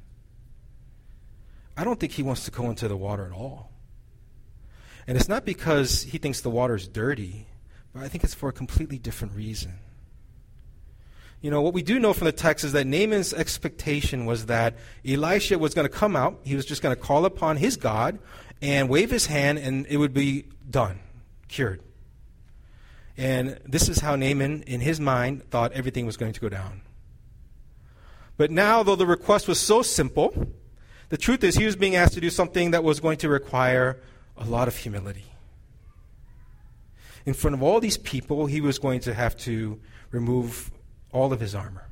I 1.77 1.83
don't 1.83 1.99
think 1.99 2.13
he 2.13 2.23
wants 2.23 2.45
to 2.45 2.51
go 2.51 2.69
into 2.69 2.88
the 2.88 2.97
water 2.97 3.25
at 3.25 3.31
all. 3.31 3.71
And 5.07 5.17
it's 5.17 5.29
not 5.29 5.45
because 5.45 6.03
he 6.03 6.17
thinks 6.17 6.41
the 6.41 6.49
water 6.49 6.75
is 6.75 6.88
dirty, 6.88 7.47
but 7.93 8.03
I 8.03 8.07
think 8.09 8.23
it's 8.23 8.33
for 8.33 8.49
a 8.49 8.53
completely 8.53 8.99
different 8.99 9.33
reason. 9.33 9.79
You 11.41 11.49
know, 11.49 11.62
what 11.62 11.73
we 11.73 11.81
do 11.81 11.99
know 11.99 12.12
from 12.12 12.25
the 12.25 12.33
text 12.33 12.65
is 12.65 12.73
that 12.73 12.85
Naaman's 12.85 13.33
expectation 13.33 14.25
was 14.25 14.47
that 14.47 14.75
Elisha 15.07 15.57
was 15.57 15.73
going 15.73 15.88
to 15.88 15.93
come 15.93 16.15
out, 16.15 16.39
he 16.43 16.55
was 16.55 16.65
just 16.65 16.81
going 16.81 16.95
to 16.95 17.01
call 17.01 17.25
upon 17.25 17.57
his 17.57 17.77
God 17.77 18.19
and 18.62 18.89
wave 18.89 19.09
his 19.09 19.27
hand, 19.27 19.57
and 19.57 19.88
it 19.88 19.97
would 19.97 20.13
be 20.13 20.45
done, 20.69 20.99
cured. 21.47 21.81
And 23.15 23.57
this 23.65 23.88
is 23.88 23.99
how 23.99 24.15
Naaman, 24.15 24.63
in 24.63 24.81
his 24.81 24.99
mind, 24.99 25.49
thought 25.49 25.71
everything 25.71 26.05
was 26.05 26.17
going 26.17 26.33
to 26.33 26.39
go 26.41 26.49
down. 26.49 26.81
But 28.39 28.52
now, 28.52 28.84
though 28.84 28.95
the 28.95 29.06
request 29.06 29.49
was 29.49 29.60
so 29.60 29.82
simple, 29.82 30.54
the 31.10 31.17
truth 31.17 31.43
is 31.43 31.58
he 31.58 31.65
was 31.65 31.75
being 31.75 31.97
asked 31.97 32.13
to 32.13 32.21
do 32.21 32.30
something 32.30 32.71
that 32.71 32.86
was 32.86 33.02
going 33.02 33.17
to 33.17 33.28
require 33.28 33.99
a 34.38 34.45
lot 34.45 34.69
of 34.69 34.78
humility. 34.78 35.25
In 37.25 37.34
front 37.34 37.54
of 37.54 37.62
all 37.62 37.82
these 37.82 37.97
people, 37.97 38.45
he 38.45 38.62
was 38.62 38.80
going 38.80 39.02
to 39.02 39.13
have 39.13 39.36
to 39.39 39.82
remove 40.12 40.71
all 41.12 41.34
of 41.34 41.41
his 41.41 41.54
armor. 41.54 41.89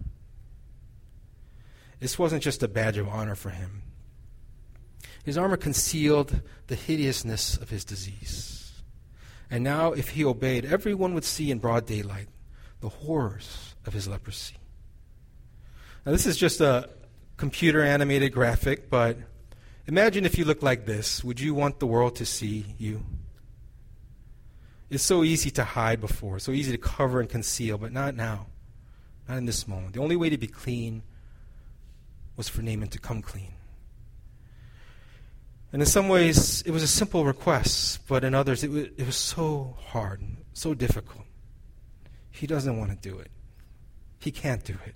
This 2.00 2.18
wasn't 2.18 2.44
just 2.44 2.64
a 2.64 2.70
badge 2.70 2.98
of 2.98 3.10
honor 3.10 3.36
for 3.36 3.50
him. 3.50 3.82
His 5.26 5.38
armor 5.38 5.58
concealed 5.58 6.40
the 6.68 6.76
hideousness 6.76 7.58
of 7.58 7.72
his 7.72 7.84
disease. 7.84 8.72
And 9.52 9.66
now, 9.66 9.92
if 9.92 10.12
he 10.12 10.24
obeyed, 10.24 10.64
everyone 10.64 11.14
would 11.14 11.26
see 11.26 11.52
in 11.52 11.60
broad 11.60 11.86
daylight 11.86 12.30
the 12.80 12.88
horrors 12.88 13.76
of 13.86 13.92
his 13.92 14.08
leprosy. 14.08 14.56
Now, 16.08 16.14
this 16.14 16.26
is 16.26 16.38
just 16.38 16.60
a 16.62 16.90
computer 17.36 17.84
animated 17.84 18.32
graphic, 18.32 18.90
but 18.90 19.18
Imagine 19.88 20.26
if 20.26 20.38
you 20.38 20.44
look 20.44 20.62
like 20.62 20.86
this. 20.86 21.24
Would 21.24 21.40
you 21.40 21.54
want 21.54 21.80
the 21.80 21.88
world 21.88 22.18
to 22.18 22.26
see 22.26 22.76
you? 22.78 23.06
It's 24.90 25.04
so 25.04 25.24
easy 25.24 25.50
to 25.52 25.64
hide 25.64 26.02
before, 26.02 26.40
so 26.40 26.52
easy 26.52 26.74
to 26.74 26.78
cover 26.78 27.22
and 27.22 27.30
conceal, 27.30 27.78
but 27.78 27.94
not 27.94 28.14
now. 28.14 28.48
Not 29.28 29.38
in 29.38 29.46
this 29.46 29.68
moment. 29.68 29.94
The 29.94 30.02
only 30.02 30.18
way 30.18 30.30
to 30.30 30.38
be 30.38 30.48
clean 30.48 31.04
was 32.36 32.50
for 32.50 32.62
Naaman 32.62 32.90
to 32.90 33.00
come 33.00 33.22
clean. 33.22 33.54
And 35.72 35.82
in 35.82 35.86
some 35.86 36.10
ways, 36.10 36.62
it 36.64 36.72
was 36.72 36.84
a 36.84 36.88
simple 36.88 37.26
request, 37.26 38.08
but 38.08 38.24
in 38.24 38.34
others, 38.34 38.64
it 38.64 38.72
was, 38.72 38.84
it 38.98 39.06
was 39.06 39.18
so 39.18 39.78
hard, 39.88 40.22
so 40.54 40.74
difficult. 40.74 41.26
He 42.30 42.48
doesn't 42.48 42.78
want 42.78 42.92
to 42.92 43.10
do 43.10 43.20
it. 43.20 43.32
He 44.20 44.32
can't 44.32 44.64
do 44.64 44.78
it. 44.86 44.96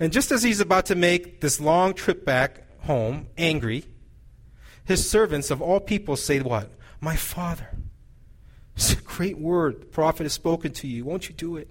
And 0.00 0.12
just 0.12 0.32
as 0.32 0.42
he's 0.42 0.60
about 0.60 0.86
to 0.86 0.94
make 0.94 1.40
this 1.40 1.60
long 1.60 1.94
trip 1.94 2.24
back 2.24 2.62
home, 2.82 3.28
angry, 3.38 3.84
his 4.84 5.08
servants 5.08 5.50
of 5.50 5.62
all 5.62 5.80
people 5.80 6.16
say, 6.16 6.40
What? 6.40 6.70
My 7.00 7.16
father. 7.16 7.68
It's 8.76 8.92
a 8.92 8.96
great 8.96 9.38
word. 9.38 9.82
The 9.82 9.86
prophet 9.86 10.24
has 10.24 10.32
spoken 10.32 10.72
to 10.74 10.88
you. 10.88 11.04
Won't 11.04 11.28
you 11.28 11.34
do 11.34 11.56
it? 11.56 11.68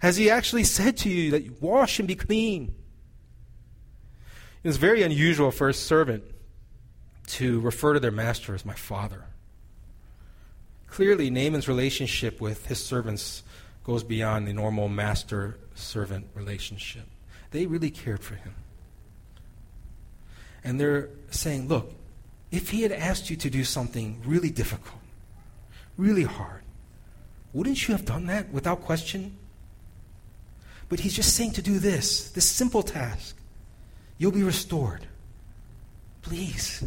Has 0.00 0.16
he 0.16 0.30
actually 0.30 0.64
said 0.64 0.96
to 0.98 1.10
you 1.10 1.30
that 1.30 1.44
you 1.44 1.56
wash 1.60 1.98
and 1.98 2.08
be 2.08 2.14
clean? 2.14 2.74
It's 4.62 4.78
very 4.78 5.02
unusual 5.02 5.50
for 5.50 5.68
a 5.68 5.74
servant 5.74 6.24
to 7.26 7.60
refer 7.60 7.94
to 7.94 8.00
their 8.00 8.10
master 8.10 8.54
as 8.54 8.64
my 8.64 8.74
father. 8.74 9.26
Clearly, 10.86 11.28
Naaman's 11.28 11.68
relationship 11.68 12.40
with 12.40 12.66
his 12.66 12.82
servants 12.82 13.42
goes 13.82 14.02
beyond 14.04 14.46
the 14.46 14.52
normal 14.52 14.88
master 14.88 15.58
servant 15.74 16.26
relationship. 16.34 17.04
They 17.50 17.66
really 17.66 17.90
cared 17.90 18.20
for 18.20 18.34
him. 18.34 18.54
And 20.62 20.80
they're 20.80 21.10
saying, 21.30 21.68
look, 21.68 21.92
if 22.50 22.70
he 22.70 22.82
had 22.82 22.92
asked 22.92 23.30
you 23.30 23.36
to 23.36 23.50
do 23.50 23.64
something 23.64 24.22
really 24.24 24.50
difficult, 24.50 25.00
really 25.96 26.22
hard, 26.24 26.62
wouldn't 27.52 27.86
you 27.86 27.94
have 27.94 28.04
done 28.04 28.26
that 28.26 28.50
without 28.50 28.82
question? 28.82 29.36
But 30.88 31.00
he's 31.00 31.14
just 31.14 31.34
saying 31.34 31.52
to 31.52 31.62
do 31.62 31.78
this, 31.78 32.30
this 32.30 32.48
simple 32.48 32.82
task. 32.82 33.36
You'll 34.18 34.32
be 34.32 34.42
restored. 34.42 35.06
Please, 36.22 36.82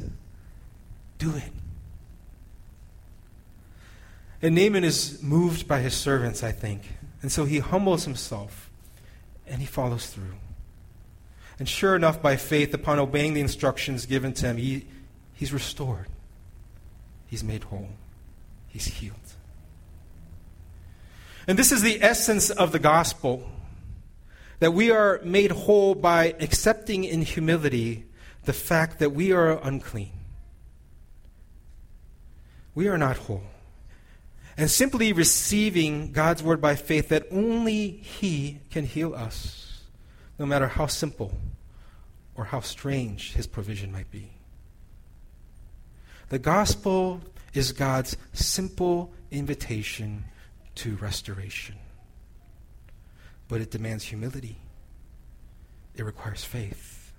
do 1.17 1.35
it. 1.35 1.51
And 4.41 4.55
Naaman 4.55 4.83
is 4.83 5.21
moved 5.23 5.67
by 5.67 5.79
his 5.79 5.93
servants, 5.93 6.43
I 6.43 6.51
think. 6.51 6.81
And 7.21 7.31
so 7.31 7.45
he 7.45 7.59
humbles 7.59 8.05
himself 8.05 8.66
and 9.49 9.59
he 9.59 9.65
follows 9.65 10.07
through. 10.07 10.35
And 11.59 11.67
sure 11.67 11.95
enough, 11.95 12.21
by 12.21 12.35
faith, 12.35 12.73
upon 12.73 12.99
obeying 12.99 13.33
the 13.33 13.41
instructions 13.41 14.05
given 14.05 14.33
to 14.33 14.47
him, 14.47 14.57
he, 14.57 14.85
he's 15.33 15.51
restored. 15.51 16.07
He's 17.25 17.43
made 17.43 17.63
whole. 17.63 17.89
He's 18.67 18.85
healed. 18.85 19.15
And 21.47 21.57
this 21.57 21.71
is 21.71 21.81
the 21.81 22.01
essence 22.03 22.49
of 22.49 22.71
the 22.71 22.79
gospel 22.79 23.49
that 24.59 24.71
we 24.71 24.91
are 24.91 25.19
made 25.23 25.51
whole 25.51 25.95
by 25.95 26.35
accepting 26.39 27.03
in 27.03 27.21
humility 27.21 28.05
the 28.43 28.53
fact 28.53 28.99
that 28.99 29.11
we 29.11 29.31
are 29.31 29.59
unclean. 29.65 30.11
We 32.75 32.87
are 32.87 32.97
not 32.97 33.17
whole. 33.17 33.43
And 34.57 34.71
simply 34.71 35.13
receiving 35.13 36.11
God's 36.11 36.41
word 36.41 36.59
by 36.59 36.75
faith 36.75 37.09
that 37.09 37.27
only 37.31 37.89
He 37.89 38.59
can 38.71 38.85
heal 38.85 39.13
us 39.13 39.67
no 40.39 40.45
matter 40.45 40.67
how 40.67 40.87
simple 40.87 41.31
or 42.35 42.45
how 42.45 42.59
strange 42.59 43.33
his 43.33 43.47
provision 43.47 43.91
might 43.91 44.09
be. 44.11 44.29
The 46.29 46.39
gospel 46.39 47.21
is 47.53 47.71
God's 47.71 48.15
simple 48.33 49.11
invitation 49.31 50.25
to 50.75 50.95
restoration. 50.97 51.75
But 53.47 53.61
it 53.61 53.71
demands 53.71 54.03
humility, 54.03 54.57
it 55.95 56.03
requires 56.03 56.43
faith. 56.43 57.11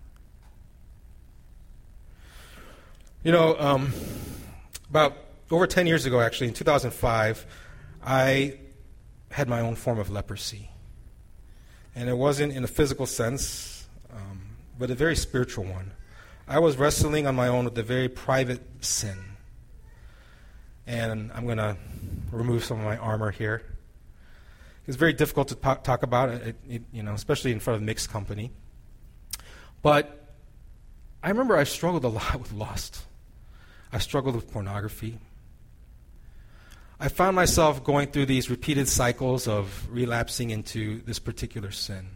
You 3.24 3.32
know, 3.32 3.58
um, 3.58 3.92
about 4.88 5.16
over 5.50 5.66
10 5.66 5.86
years 5.86 6.06
ago, 6.06 6.20
actually, 6.20 6.48
in 6.48 6.54
2005, 6.54 7.46
I 8.04 8.58
had 9.30 9.48
my 9.48 9.60
own 9.60 9.74
form 9.74 9.98
of 9.98 10.10
leprosy. 10.10 10.70
And 11.94 12.08
it 12.08 12.16
wasn't 12.16 12.52
in 12.52 12.64
a 12.64 12.66
physical 12.68 13.06
sense, 13.06 13.86
um, 14.12 14.56
but 14.78 14.90
a 14.90 14.94
very 14.94 15.16
spiritual 15.16 15.64
one. 15.64 15.92
I 16.46 16.58
was 16.58 16.76
wrestling 16.76 17.26
on 17.26 17.34
my 17.34 17.48
own 17.48 17.64
with 17.64 17.76
a 17.78 17.82
very 17.82 18.08
private 18.08 18.62
sin. 18.84 19.18
And 20.86 21.30
I'm 21.34 21.44
going 21.44 21.58
to 21.58 21.76
remove 22.32 22.64
some 22.64 22.78
of 22.78 22.84
my 22.84 22.96
armor 22.96 23.30
here. 23.30 23.62
It's 24.86 24.96
very 24.96 25.12
difficult 25.12 25.48
to 25.48 25.54
talk 25.54 26.02
about, 26.02 26.30
it, 26.30 26.56
it, 26.66 26.82
you 26.92 27.02
know, 27.02 27.12
especially 27.12 27.52
in 27.52 27.60
front 27.60 27.76
of 27.76 27.82
mixed 27.82 28.10
company. 28.10 28.50
But 29.82 30.34
I 31.22 31.28
remember 31.28 31.56
I 31.56 31.64
struggled 31.64 32.04
a 32.04 32.08
lot 32.08 32.36
with 32.40 32.52
lust. 32.52 33.04
I 33.92 33.98
struggled 33.98 34.34
with 34.34 34.50
pornography. 34.50 35.18
I 37.00 37.08
found 37.08 37.36
myself 37.36 37.84
going 37.84 38.08
through 38.08 38.26
these 38.26 38.50
repeated 38.50 38.88
cycles 38.88 39.46
of 39.46 39.86
relapsing 39.90 40.50
into 40.50 41.00
this 41.02 41.20
particular 41.20 41.70
sin. 41.70 42.08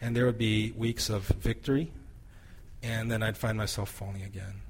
And 0.00 0.16
there 0.16 0.26
would 0.26 0.38
be 0.38 0.72
weeks 0.72 1.10
of 1.10 1.22
victory, 1.24 1.92
and 2.82 3.10
then 3.10 3.22
I'd 3.22 3.36
find 3.36 3.56
myself 3.56 3.90
falling 3.90 4.22
again. 4.22 4.62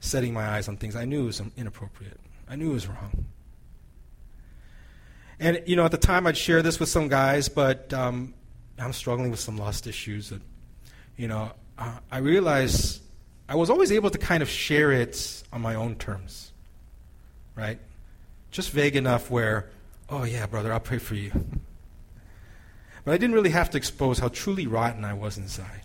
Setting 0.00 0.34
my 0.34 0.46
eyes 0.46 0.68
on 0.68 0.76
things 0.76 0.94
I 0.94 1.04
knew 1.04 1.26
was 1.26 1.42
inappropriate, 1.56 2.20
I 2.48 2.56
knew 2.56 2.70
it 2.70 2.74
was 2.74 2.86
wrong. 2.86 3.26
And, 5.38 5.62
you 5.66 5.76
know, 5.76 5.84
at 5.84 5.90
the 5.90 5.98
time 5.98 6.26
I'd 6.26 6.36
share 6.36 6.62
this 6.62 6.80
with 6.80 6.88
some 6.88 7.08
guys, 7.08 7.48
but 7.48 7.92
um, 7.92 8.34
I'm 8.78 8.92
struggling 8.92 9.30
with 9.30 9.40
some 9.40 9.56
lust 9.56 9.86
issues 9.86 10.30
that, 10.30 10.40
you 11.16 11.28
know, 11.28 11.52
uh, 11.78 11.98
I 12.10 12.18
realized 12.18 13.02
I 13.48 13.54
was 13.54 13.70
always 13.70 13.92
able 13.92 14.10
to 14.10 14.18
kind 14.18 14.42
of 14.42 14.48
share 14.48 14.92
it 14.92 15.42
on 15.52 15.60
my 15.60 15.74
own 15.74 15.96
terms, 15.96 16.52
right? 17.56 17.78
Just 18.50 18.70
vague 18.70 18.94
enough 18.94 19.30
where, 19.30 19.70
oh, 20.08 20.24
yeah, 20.24 20.46
brother, 20.46 20.72
I'll 20.72 20.80
pray 20.80 20.98
for 20.98 21.14
you. 21.14 21.32
but 23.04 23.12
I 23.12 23.18
didn't 23.18 23.34
really 23.34 23.50
have 23.50 23.70
to 23.70 23.76
expose 23.76 24.18
how 24.18 24.28
truly 24.28 24.66
rotten 24.66 25.04
I 25.04 25.14
was 25.14 25.38
inside. 25.38 25.82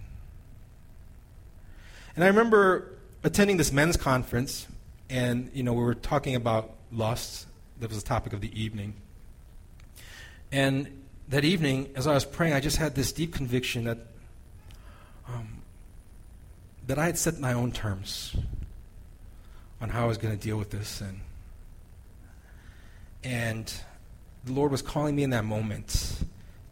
And 2.16 2.24
I 2.24 2.28
remember 2.28 2.92
attending 3.24 3.58
this 3.58 3.72
men's 3.72 3.98
conference, 3.98 4.68
and, 5.10 5.50
you 5.54 5.64
know, 5.64 5.74
we 5.74 5.84
were 5.84 5.96
talking 5.96 6.36
about 6.36 6.72
lust. 6.92 7.48
That 7.80 7.90
was 7.90 8.04
the 8.04 8.08
topic 8.08 8.34
of 8.34 8.42
the 8.42 8.62
evening. 8.62 8.94
And 10.52 11.02
that 11.30 11.46
evening, 11.46 11.90
as 11.96 12.08
I 12.08 12.14
was 12.14 12.26
praying, 12.26 12.54
I 12.54 12.60
just 12.60 12.78
had 12.78 12.96
this 12.96 13.12
deep 13.12 13.34
conviction 13.34 13.86
that 13.86 13.98
um, 15.28 15.62
that 16.88 17.00
I 17.00 17.06
had 17.06 17.18
set 17.18 17.40
my 17.40 17.54
own 17.54 17.72
terms 17.72 18.36
on 19.80 19.90
how 19.90 20.04
I 20.04 20.08
was 20.08 20.18
going 20.18 20.38
to 20.38 20.42
deal 20.42 20.58
with 20.58 20.72
this, 20.72 21.00
and 21.00 21.22
and 23.24 23.72
the 24.44 24.54
Lord 24.54 24.72
was 24.72 24.82
calling 24.82 25.16
me 25.16 25.24
in 25.24 25.30
that 25.32 25.46
moment 25.46 26.24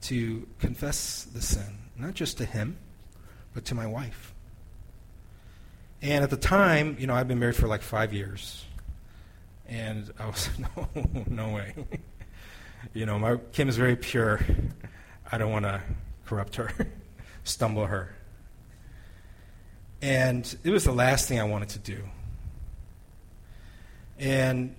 to 0.01 0.47
confess 0.59 1.23
the 1.23 1.41
sin, 1.41 1.77
not 1.97 2.13
just 2.13 2.38
to 2.38 2.45
Him, 2.45 2.77
but 3.53 3.65
to 3.65 3.75
my 3.75 3.85
wife. 3.85 4.33
And 6.01 6.23
at 6.23 6.29
the 6.29 6.38
time, 6.38 6.95
you 6.99 7.07
know, 7.07 7.13
I've 7.13 7.27
been 7.27 7.39
married 7.39 7.55
for 7.55 7.67
like 7.67 7.81
five 7.81 8.13
years, 8.13 8.65
and 9.67 10.12
I 10.17 10.27
was 10.27 10.49
no, 10.75 10.89
no 11.27 11.49
way. 11.49 11.75
you 12.93 13.05
know, 13.05 13.19
my 13.19 13.38
Kim 13.51 13.69
is 13.69 13.77
very 13.77 13.95
pure. 13.95 14.39
I 15.31 15.38
don't 15.38 15.51
want 15.51 15.65
to 15.65 15.81
corrupt 16.25 16.55
her, 16.55 16.71
stumble 17.43 17.85
her. 17.85 18.15
And 20.01 20.55
it 20.63 20.69
was 20.69 20.85
the 20.85 20.93
last 20.93 21.27
thing 21.27 21.39
I 21.39 21.43
wanted 21.43 21.69
to 21.69 21.79
do. 21.79 22.03
And, 24.17 24.75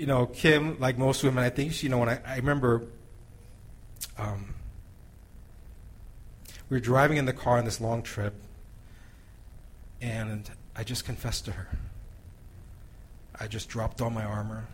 you 0.00 0.06
know, 0.06 0.24
Kim, 0.24 0.80
like 0.80 0.96
most 0.96 1.22
women, 1.22 1.44
I 1.44 1.50
think, 1.50 1.74
she, 1.74 1.84
you 1.84 1.90
know, 1.90 1.98
when 1.98 2.08
I, 2.08 2.20
I 2.26 2.36
remember 2.36 2.86
um, 4.16 4.54
we 6.70 6.78
were 6.78 6.80
driving 6.80 7.18
in 7.18 7.26
the 7.26 7.34
car 7.34 7.58
on 7.58 7.66
this 7.66 7.82
long 7.82 8.02
trip, 8.02 8.32
and 10.00 10.50
I 10.74 10.84
just 10.84 11.04
confessed 11.04 11.44
to 11.44 11.52
her. 11.52 11.68
I 13.38 13.46
just 13.46 13.68
dropped 13.68 14.00
all 14.00 14.08
my 14.08 14.24
armor, 14.24 14.68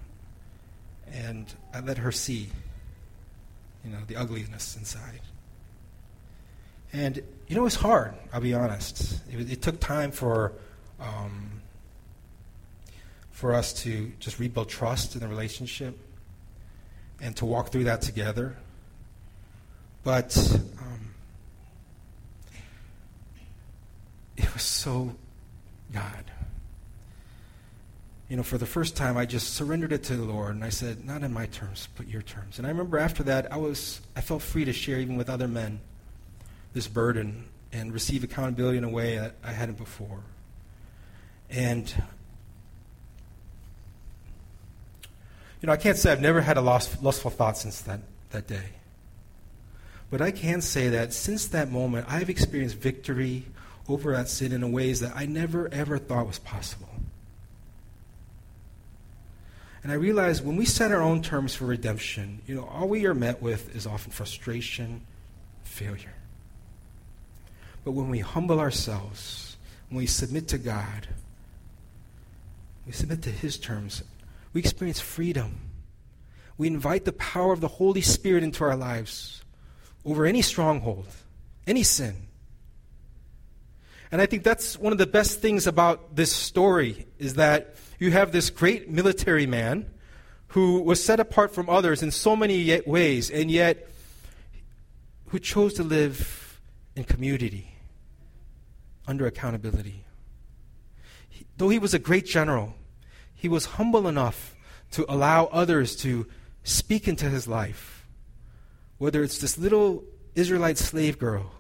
and 1.13 1.53
I 1.75 1.81
let 1.81 1.99
her 1.99 2.13
see, 2.13 2.51
you 3.85 3.91
know, 3.91 3.99
the 4.07 4.15
ugliness 4.15 4.77
inside. 4.77 5.23
And 6.93 7.21
you 7.49 7.57
know, 7.57 7.67
it's 7.67 7.75
hard. 7.75 8.15
I'll 8.33 8.41
be 8.41 8.55
honest. 8.55 9.21
It, 9.29 9.51
it 9.51 9.61
took 9.61 9.81
time 9.81 10.13
for 10.13 10.53
um, 11.01 11.56
for 13.37 13.55
us 13.55 13.75
to 13.75 14.11
just 14.19 14.39
rebuild 14.39 14.67
trust 14.67 15.15
in 15.15 15.21
the 15.21 15.29
relationship 15.29 15.95
and 17.21 17.37
to 17.37 17.45
walk 17.45 17.69
through 17.69 17.85
that 17.85 18.01
together. 18.01 18.57
But 20.05 20.35
um, 20.79 21.15
it 24.39 24.51
was 24.55 24.63
so 24.63 25.15
God. 25.93 26.25
You 28.31 28.39
know, 28.39 28.43
for 28.43 28.57
the 28.57 28.65
first 28.65 28.97
time, 28.97 29.19
I 29.19 29.27
just 29.27 29.53
surrendered 29.53 29.93
it 29.93 30.03
to 30.05 30.17
the 30.17 30.25
Lord, 30.25 30.55
and 30.55 30.65
I 30.65 30.71
said, 30.71 31.05
"Not 31.05 31.23
in 31.23 31.31
my 31.35 31.45
terms, 31.45 31.89
but 31.95 32.09
your 32.09 32.23
terms." 32.23 32.57
And 32.57 32.67
I 32.67 32.71
remember 32.71 32.97
after 32.97 33.23
that, 33.25 33.53
I 33.53 33.59
was 33.59 34.01
I 34.17 34.23
felt 34.23 34.41
free 34.41 34.65
to 34.65 34.73
share 34.73 34.99
even 34.99 35.19
with 35.19 35.29
other 35.29 35.47
men 35.47 35.81
this 36.73 36.89
burden 36.89 37.45
and 37.71 37.93
receive 37.93 38.25
accountability 38.25 38.79
in 38.79 38.85
a 38.85 38.89
way 38.89 39.19
that 39.19 39.35
I 39.45 39.53
hadn't 39.53 39.77
before. 39.77 40.21
And, 41.51 41.93
you 45.61 45.67
know, 45.67 45.73
I 45.73 45.77
can't 45.77 45.97
say 45.97 46.13
I've 46.13 46.21
never 46.21 46.41
had 46.41 46.57
a 46.57 46.61
lust, 46.61 47.03
lustful 47.03 47.31
thought 47.31 47.57
since 47.57 47.81
that, 47.83 48.01
that 48.31 48.47
day. 48.47 48.71
But 50.11 50.21
I 50.21 50.31
can 50.31 50.61
say 50.61 50.89
that 50.91 51.13
since 51.13 51.47
that 51.49 51.71
moment, 51.71 52.07
I've 52.09 52.31
experienced 52.31 52.77
victory 52.77 53.45
over 53.89 54.13
that 54.13 54.29
sin 54.29 54.53
in 54.53 54.73
ways 54.73 55.01
that 55.01 55.13
I 55.15 55.27
never, 55.27 55.69
ever 55.73 55.99
thought 55.99 56.27
was 56.27 56.39
possible. 56.39 56.89
And 59.83 59.93
I 59.93 59.97
realize 59.97 60.43
when 60.43 60.57
we 60.57 60.65
set 60.65 60.91
our 60.91 61.01
own 61.01 61.23
terms 61.23 61.55
for 61.55 61.65
redemption, 61.67 62.41
you 62.47 62.57
know, 62.57 62.65
all 62.65 62.89
we 62.89 63.07
are 63.07 63.15
met 63.15 63.41
with 63.41 63.75
is 63.75 63.87
often 63.87 64.11
frustration, 64.11 65.03
failure. 65.63 66.15
But 67.85 67.93
when 67.93 68.11
we 68.11 68.19
humble 68.19 68.59
ourselves, 68.59 69.57
when 69.89 69.99
we 69.99 70.07
submit 70.07 70.49
to 70.49 70.59
God, 70.59 71.07
we 72.85 72.93
submit 72.93 73.23
to 73.23 73.31
His 73.31 73.59
terms, 73.59 74.03
we 74.57 74.61
experience 74.61 74.99
freedom. 74.99 75.61
We 76.57 76.67
invite 76.67 77.05
the 77.05 77.13
power 77.13 77.53
of 77.53 77.61
the 77.61 77.69
Holy 77.69 78.01
Spirit 78.01 78.43
into 78.43 78.65
our 78.65 78.75
lives 78.75 79.45
over 80.03 80.25
any 80.25 80.41
stronghold, 80.41 81.07
any 81.67 81.83
sin. 81.83 82.29
And 84.11 84.23
I 84.23 84.25
think 84.25 84.45
that's 84.45 84.79
one 84.79 84.93
of 84.93 84.99
the 84.99 85.07
best 85.07 85.43
things 85.43 85.67
about 85.67 86.17
this 86.17 86.33
story 86.33 87.07
is 87.19 87.35
that 87.35 87.75
you 87.99 88.13
have 88.13 88.33
this 88.33 88.49
great 88.49 88.89
military 88.89 89.45
man 89.45 89.91
who 90.47 90.81
was 90.81 91.05
set 91.05 91.21
apart 91.21 91.55
from 91.55 91.69
others 91.69 92.03
in 92.03 92.11
so 92.11 92.35
many 92.35 92.81
ways, 92.87 93.31
and 93.31 93.51
yet 93.51 93.91
who 95.27 95.39
chose 95.39 95.75
to 95.75 95.83
live 95.83 96.63
in 96.95 97.05
community 97.05 97.75
under 99.07 99.27
accountability. 99.27 100.07
He, 101.29 101.45
though 101.59 101.69
he 101.69 101.79
was 101.79 101.93
a 101.93 101.99
great 101.99 102.25
general, 102.25 102.75
he 103.47 103.49
was 103.49 103.77
humble 103.79 104.09
enough 104.09 104.57
to 104.91 105.07
allow 105.09 105.45
others 105.53 105.95
to 105.95 106.27
speak 106.65 107.07
into 107.07 107.27
his 107.31 107.47
life. 107.47 108.05
Whether 108.99 109.23
it's 109.23 109.39
this 109.39 109.57
little 109.57 110.03
Israelite 110.35 110.79
slave 110.79 111.17
girl 111.17 111.53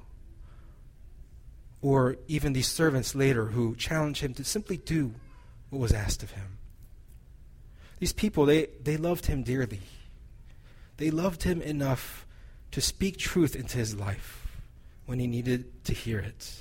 or 1.81 2.17
even 2.27 2.55
these 2.55 2.67
servants 2.67 3.15
later 3.15 3.45
who 3.45 3.77
challenged 3.77 4.21
him 4.21 4.35
to 4.35 4.43
simply 4.43 4.79
do 4.79 5.15
what 5.71 5.79
was 5.79 5.93
asked 5.93 6.25
of 6.25 6.33
him. 6.33 6.59
These 8.01 8.13
people, 8.13 8.47
they, 8.47 8.67
they 8.83 8.97
loved 8.97 9.27
him 9.27 9.45
dearly. 9.45 9.83
They 10.97 11.13
loved 11.13 11.45
him 11.45 11.63
enough 11.63 12.27
to 12.73 12.81
speak 12.81 13.17
truth 13.17 13.55
into 13.55 13.79
his 13.79 13.95
life 13.95 14.59
when 15.05 15.21
he 15.21 15.29
needed 15.29 15.85
to 15.85 15.95
hear 15.95 16.19
it 16.19 16.53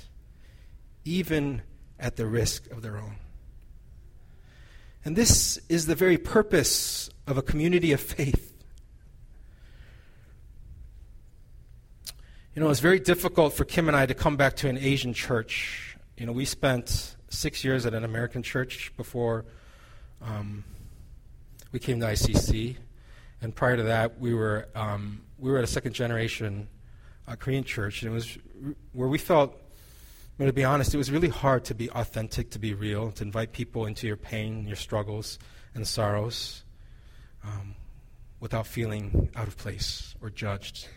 even 1.04 1.62
at 1.98 2.14
the 2.14 2.26
risk 2.26 2.70
of 2.70 2.82
their 2.82 2.96
own. 2.96 3.16
And 5.06 5.14
this 5.14 5.60
is 5.68 5.86
the 5.86 5.94
very 5.94 6.18
purpose 6.18 7.10
of 7.28 7.38
a 7.38 7.42
community 7.42 7.92
of 7.92 8.00
faith. 8.00 8.52
You 12.56 12.60
know, 12.60 12.70
it's 12.70 12.80
very 12.80 12.98
difficult 12.98 13.52
for 13.52 13.64
Kim 13.64 13.86
and 13.86 13.96
I 13.96 14.06
to 14.06 14.14
come 14.14 14.36
back 14.36 14.56
to 14.56 14.68
an 14.68 14.76
Asian 14.76 15.14
church. 15.14 15.96
You 16.16 16.26
know, 16.26 16.32
we 16.32 16.44
spent 16.44 17.14
six 17.28 17.62
years 17.62 17.86
at 17.86 17.94
an 17.94 18.02
American 18.02 18.42
church 18.42 18.92
before 18.96 19.44
um, 20.20 20.64
we 21.70 21.78
came 21.78 22.00
to 22.00 22.06
ICC, 22.06 22.74
and 23.42 23.54
prior 23.54 23.76
to 23.76 23.84
that, 23.84 24.18
we 24.18 24.34
were 24.34 24.66
um, 24.74 25.20
we 25.38 25.52
were 25.52 25.58
at 25.58 25.64
a 25.64 25.68
second 25.68 25.92
generation 25.92 26.66
uh, 27.28 27.36
Korean 27.36 27.62
church, 27.62 28.02
and 28.02 28.10
it 28.10 28.14
was 28.14 28.38
where 28.92 29.06
we 29.06 29.18
felt 29.18 29.56
but 30.38 30.46
to 30.46 30.52
be 30.52 30.64
honest, 30.64 30.92
it 30.92 30.98
was 30.98 31.10
really 31.10 31.28
hard 31.28 31.64
to 31.66 31.74
be 31.74 31.90
authentic, 31.90 32.50
to 32.50 32.58
be 32.58 32.74
real, 32.74 33.10
to 33.12 33.24
invite 33.24 33.52
people 33.52 33.86
into 33.86 34.06
your 34.06 34.16
pain, 34.16 34.66
your 34.66 34.76
struggles, 34.76 35.38
and 35.74 35.86
sorrows 35.86 36.62
um, 37.44 37.74
without 38.40 38.66
feeling 38.66 39.30
out 39.34 39.48
of 39.48 39.56
place 39.56 40.14
or 40.20 40.28
judged. 40.28 40.88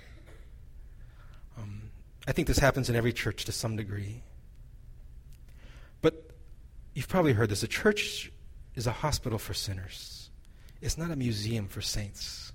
Um, 1.58 1.84
I 2.28 2.34
think 2.34 2.48
this 2.48 2.60
happens 2.60 2.90
in 2.90 2.96
every 2.96 3.14
church 3.14 3.46
to 3.46 3.52
some 3.54 3.78
degree. 3.78 4.24
But 6.02 6.32
you've 6.94 7.08
probably 7.08 7.34
heard 7.34 7.50
this 7.50 7.64
a 7.64 7.68
church 7.68 8.32
is 8.76 8.88
a 8.88 8.92
hospital 8.92 9.40
for 9.40 9.54
sinners, 9.54 10.30
it's 10.82 10.98
not 10.98 11.12
a 11.12 11.16
museum 11.16 11.68
for 11.68 11.82
saints. 11.82 12.52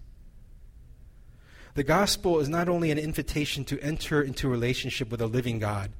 The 1.74 1.82
gospel 1.82 2.38
is 2.38 2.48
not 2.48 2.68
only 2.68 2.92
an 2.92 2.98
invitation 2.98 3.64
to 3.64 3.80
enter 3.80 4.22
into 4.22 4.46
a 4.46 4.50
relationship 4.50 5.10
with 5.10 5.20
a 5.20 5.26
living 5.26 5.58
God, 5.58 5.90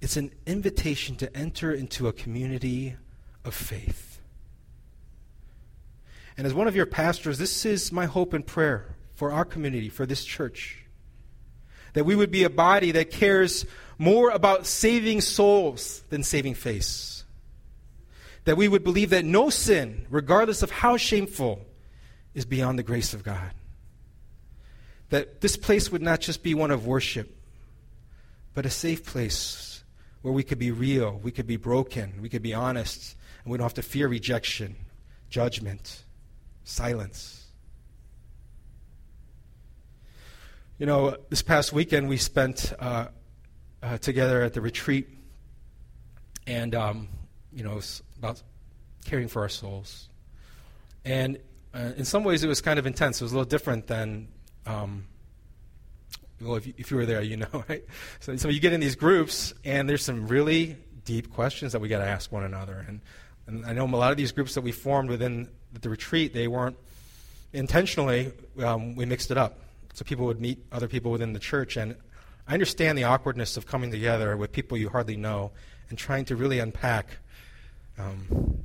It's 0.00 0.16
an 0.16 0.32
invitation 0.46 1.16
to 1.16 1.36
enter 1.36 1.72
into 1.72 2.08
a 2.08 2.12
community 2.12 2.96
of 3.44 3.54
faith. 3.54 4.20
And 6.36 6.46
as 6.46 6.54
one 6.54 6.68
of 6.68 6.76
your 6.76 6.86
pastors, 6.86 7.38
this 7.38 7.66
is 7.66 7.92
my 7.92 8.06
hope 8.06 8.32
and 8.32 8.46
prayer 8.46 8.96
for 9.14 9.30
our 9.30 9.44
community, 9.44 9.90
for 9.90 10.06
this 10.06 10.24
church. 10.24 10.84
That 11.92 12.04
we 12.04 12.16
would 12.16 12.30
be 12.30 12.44
a 12.44 12.50
body 12.50 12.92
that 12.92 13.10
cares 13.10 13.66
more 13.98 14.30
about 14.30 14.66
saving 14.66 15.20
souls 15.20 16.02
than 16.08 16.22
saving 16.22 16.54
face. 16.54 17.24
That 18.44 18.56
we 18.56 18.68
would 18.68 18.82
believe 18.82 19.10
that 19.10 19.26
no 19.26 19.50
sin, 19.50 20.06
regardless 20.08 20.62
of 20.62 20.70
how 20.70 20.96
shameful, 20.96 21.60
is 22.32 22.46
beyond 22.46 22.78
the 22.78 22.82
grace 22.82 23.12
of 23.12 23.22
God. 23.22 23.52
That 25.10 25.42
this 25.42 25.58
place 25.58 25.90
would 25.92 26.00
not 26.00 26.20
just 26.20 26.42
be 26.42 26.54
one 26.54 26.70
of 26.70 26.86
worship, 26.86 27.36
but 28.54 28.64
a 28.64 28.70
safe 28.70 29.04
place 29.04 29.69
where 30.22 30.32
we 30.32 30.42
could 30.42 30.58
be 30.58 30.70
real, 30.70 31.18
we 31.22 31.30
could 31.30 31.46
be 31.46 31.56
broken, 31.56 32.20
we 32.20 32.28
could 32.28 32.42
be 32.42 32.54
honest, 32.54 33.16
and 33.44 33.52
we 33.52 33.58
don't 33.58 33.64
have 33.64 33.74
to 33.74 33.82
fear 33.82 34.08
rejection, 34.08 34.76
judgment, 35.28 36.04
silence. 36.64 37.46
You 40.78 40.86
know, 40.86 41.16
this 41.28 41.42
past 41.42 41.72
weekend 41.72 42.08
we 42.08 42.16
spent 42.16 42.72
uh, 42.78 43.08
uh, 43.82 43.98
together 43.98 44.42
at 44.42 44.54
the 44.54 44.60
retreat, 44.60 45.08
and 46.46 46.74
um, 46.74 47.08
you 47.52 47.64
know, 47.64 47.80
about 48.18 48.42
caring 49.04 49.28
for 49.28 49.42
our 49.42 49.48
souls. 49.48 50.08
And 51.04 51.38
uh, 51.74 51.92
in 51.96 52.04
some 52.04 52.24
ways, 52.24 52.44
it 52.44 52.48
was 52.48 52.60
kind 52.60 52.78
of 52.78 52.86
intense. 52.86 53.20
It 53.20 53.24
was 53.24 53.32
a 53.32 53.34
little 53.34 53.48
different 53.48 53.86
than, 53.86 54.28
um, 54.66 55.06
well, 56.40 56.56
if 56.56 56.66
you, 56.66 56.74
if 56.78 56.90
you, 56.90 56.96
were 56.96 57.06
there, 57.06 57.22
you 57.22 57.36
know, 57.36 57.48
right? 57.68 57.84
So, 58.20 58.36
so 58.36 58.48
you 58.48 58.60
get 58.60 58.72
in 58.72 58.80
these 58.80 58.96
groups, 58.96 59.52
and 59.64 59.88
there's 59.88 60.04
some 60.04 60.26
really 60.26 60.76
deep 61.04 61.32
questions 61.32 61.72
that 61.72 61.80
we 61.80 61.88
got 61.88 61.98
to 61.98 62.06
ask 62.06 62.32
one 62.32 62.44
another. 62.44 62.84
And, 62.86 63.00
and 63.46 63.66
I 63.66 63.72
know 63.72 63.84
a 63.84 63.96
lot 63.96 64.10
of 64.10 64.16
these 64.16 64.32
groups 64.32 64.54
that 64.54 64.62
we 64.62 64.72
formed 64.72 65.10
within 65.10 65.48
the 65.80 65.88
retreat, 65.88 66.32
they 66.32 66.48
weren't 66.48 66.76
intentionally, 67.52 68.32
um, 68.62 68.96
we 68.96 69.04
mixed 69.04 69.30
it 69.30 69.36
up. 69.36 69.58
So 69.94 70.04
people 70.04 70.26
would 70.26 70.40
meet 70.40 70.64
other 70.72 70.88
people 70.88 71.10
within 71.10 71.32
the 71.32 71.40
church, 71.40 71.76
and 71.76 71.96
I 72.46 72.54
understand 72.54 72.96
the 72.96 73.04
awkwardness 73.04 73.56
of 73.56 73.66
coming 73.66 73.90
together 73.90 74.36
with 74.36 74.52
people 74.52 74.78
you 74.78 74.88
hardly 74.88 75.16
know 75.16 75.52
and 75.88 75.98
trying 75.98 76.24
to 76.26 76.36
really 76.36 76.58
unpack 76.58 77.18
um, 77.98 78.64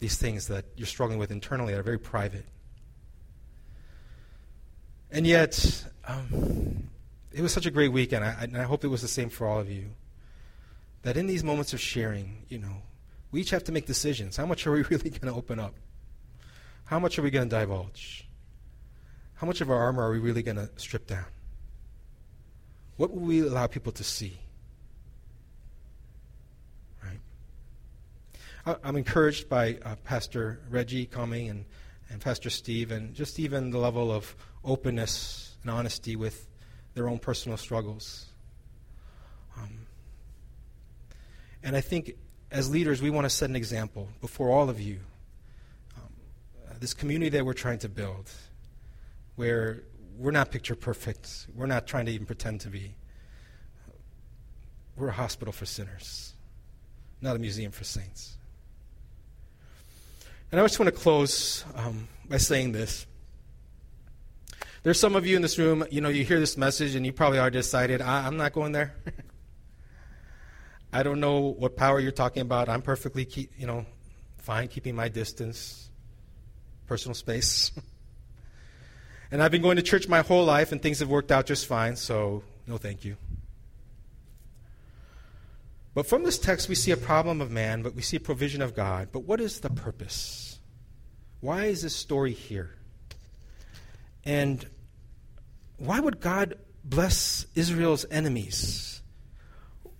these 0.00 0.16
things 0.16 0.46
that 0.48 0.64
you're 0.76 0.86
struggling 0.86 1.18
with 1.18 1.30
internally 1.30 1.72
that 1.72 1.80
are 1.80 1.84
very 1.84 1.98
private. 1.98 2.46
And 5.10 5.26
yet, 5.26 5.84
um, 6.06 6.88
it 7.34 7.40
was 7.42 7.52
such 7.52 7.66
a 7.66 7.70
great 7.70 7.92
weekend, 7.92 8.24
I, 8.24 8.36
and 8.42 8.56
I 8.56 8.64
hope 8.64 8.84
it 8.84 8.88
was 8.88 9.02
the 9.02 9.08
same 9.08 9.30
for 9.30 9.46
all 9.46 9.58
of 9.58 9.70
you. 9.70 9.90
That 11.02 11.16
in 11.16 11.26
these 11.26 11.42
moments 11.42 11.72
of 11.72 11.80
sharing, 11.80 12.44
you 12.48 12.58
know, 12.58 12.82
we 13.30 13.40
each 13.40 13.50
have 13.50 13.64
to 13.64 13.72
make 13.72 13.86
decisions. 13.86 14.36
How 14.36 14.46
much 14.46 14.66
are 14.66 14.72
we 14.72 14.82
really 14.90 15.10
going 15.10 15.32
to 15.32 15.34
open 15.34 15.58
up? 15.58 15.74
How 16.84 16.98
much 16.98 17.18
are 17.18 17.22
we 17.22 17.30
going 17.30 17.48
to 17.48 17.56
divulge? 17.56 18.28
How 19.34 19.46
much 19.46 19.60
of 19.60 19.70
our 19.70 19.78
armor 19.78 20.08
are 20.08 20.12
we 20.12 20.18
really 20.18 20.42
going 20.42 20.56
to 20.56 20.70
strip 20.76 21.06
down? 21.06 21.24
What 22.96 23.10
will 23.10 23.22
we 23.22 23.40
allow 23.40 23.66
people 23.66 23.92
to 23.92 24.04
see? 24.04 24.38
Right. 27.02 27.18
I'm 28.84 28.96
encouraged 28.96 29.48
by 29.48 29.78
uh, 29.84 29.96
Pastor 30.04 30.60
Reggie 30.70 31.06
coming 31.06 31.48
and, 31.48 31.64
and 32.10 32.20
Pastor 32.20 32.50
Steve, 32.50 32.92
and 32.92 33.14
just 33.14 33.40
even 33.40 33.70
the 33.70 33.78
level 33.78 34.12
of 34.12 34.36
openness 34.64 35.56
and 35.62 35.70
honesty 35.70 36.14
with 36.14 36.46
their 36.94 37.08
own 37.08 37.18
personal 37.18 37.56
struggles. 37.56 38.26
Um, 39.56 39.86
and 41.62 41.76
I 41.76 41.80
think 41.80 42.16
as 42.50 42.70
leaders, 42.70 43.00
we 43.00 43.10
want 43.10 43.24
to 43.24 43.30
set 43.30 43.48
an 43.48 43.56
example 43.56 44.08
before 44.20 44.50
all 44.50 44.68
of 44.68 44.80
you. 44.80 45.00
Um, 45.96 46.12
uh, 46.68 46.74
this 46.80 46.94
community 46.94 47.30
that 47.30 47.44
we're 47.44 47.54
trying 47.54 47.78
to 47.78 47.88
build, 47.88 48.30
where 49.36 49.82
we're 50.18 50.30
not 50.30 50.50
picture 50.50 50.74
perfect, 50.74 51.46
we're 51.54 51.66
not 51.66 51.86
trying 51.86 52.06
to 52.06 52.12
even 52.12 52.26
pretend 52.26 52.60
to 52.62 52.68
be. 52.68 52.94
We're 54.96 55.08
a 55.08 55.12
hospital 55.12 55.52
for 55.52 55.64
sinners, 55.64 56.34
not 57.22 57.36
a 57.36 57.38
museum 57.38 57.72
for 57.72 57.84
saints. 57.84 58.36
And 60.50 60.60
I 60.60 60.64
just 60.64 60.78
want 60.78 60.94
to 60.94 61.00
close 61.00 61.64
um, 61.74 62.08
by 62.28 62.36
saying 62.36 62.72
this. 62.72 63.06
There's 64.82 64.98
some 64.98 65.14
of 65.14 65.24
you 65.24 65.36
in 65.36 65.42
this 65.42 65.58
room, 65.58 65.84
you 65.90 66.00
know, 66.00 66.08
you 66.08 66.24
hear 66.24 66.40
this 66.40 66.56
message 66.56 66.96
and 66.96 67.06
you 67.06 67.12
probably 67.12 67.38
are 67.38 67.50
decided, 67.50 68.02
I- 68.02 68.26
am 68.26 68.36
not 68.36 68.52
going 68.52 68.72
there. 68.72 68.96
I 70.92 71.04
don't 71.04 71.20
know 71.20 71.38
what 71.38 71.76
power 71.76 72.00
you're 72.00 72.10
talking 72.10 72.42
about. 72.42 72.68
I'm 72.68 72.82
perfectly, 72.82 73.24
keep, 73.24 73.52
you 73.56 73.66
know, 73.66 73.86
fine 74.38 74.66
keeping 74.66 74.96
my 74.96 75.08
distance, 75.08 75.88
personal 76.86 77.14
space. 77.14 77.70
and 79.30 79.40
I've 79.40 79.52
been 79.52 79.62
going 79.62 79.76
to 79.76 79.82
church 79.82 80.08
my 80.08 80.20
whole 80.20 80.44
life 80.44 80.72
and 80.72 80.82
things 80.82 80.98
have 80.98 81.08
worked 81.08 81.30
out 81.30 81.46
just 81.46 81.66
fine, 81.66 81.94
so 81.94 82.42
no 82.66 82.76
thank 82.76 83.04
you. 83.04 83.16
But 85.94 86.06
from 86.06 86.24
this 86.24 86.38
text, 86.38 86.68
we 86.68 86.74
see 86.74 86.90
a 86.90 86.96
problem 86.96 87.40
of 87.40 87.50
man, 87.50 87.82
but 87.82 87.94
we 87.94 88.02
see 88.02 88.16
a 88.16 88.20
provision 88.20 88.62
of 88.62 88.74
God. 88.74 89.10
But 89.12 89.20
what 89.20 89.40
is 89.40 89.60
the 89.60 89.70
purpose? 89.70 90.58
Why 91.40 91.66
is 91.66 91.82
this 91.82 91.94
story 91.94 92.32
here? 92.32 92.76
And 94.24 94.66
why 95.78 96.00
would 96.00 96.20
God 96.20 96.54
bless 96.84 97.46
Israel's 97.54 98.04
enemies? 98.10 99.02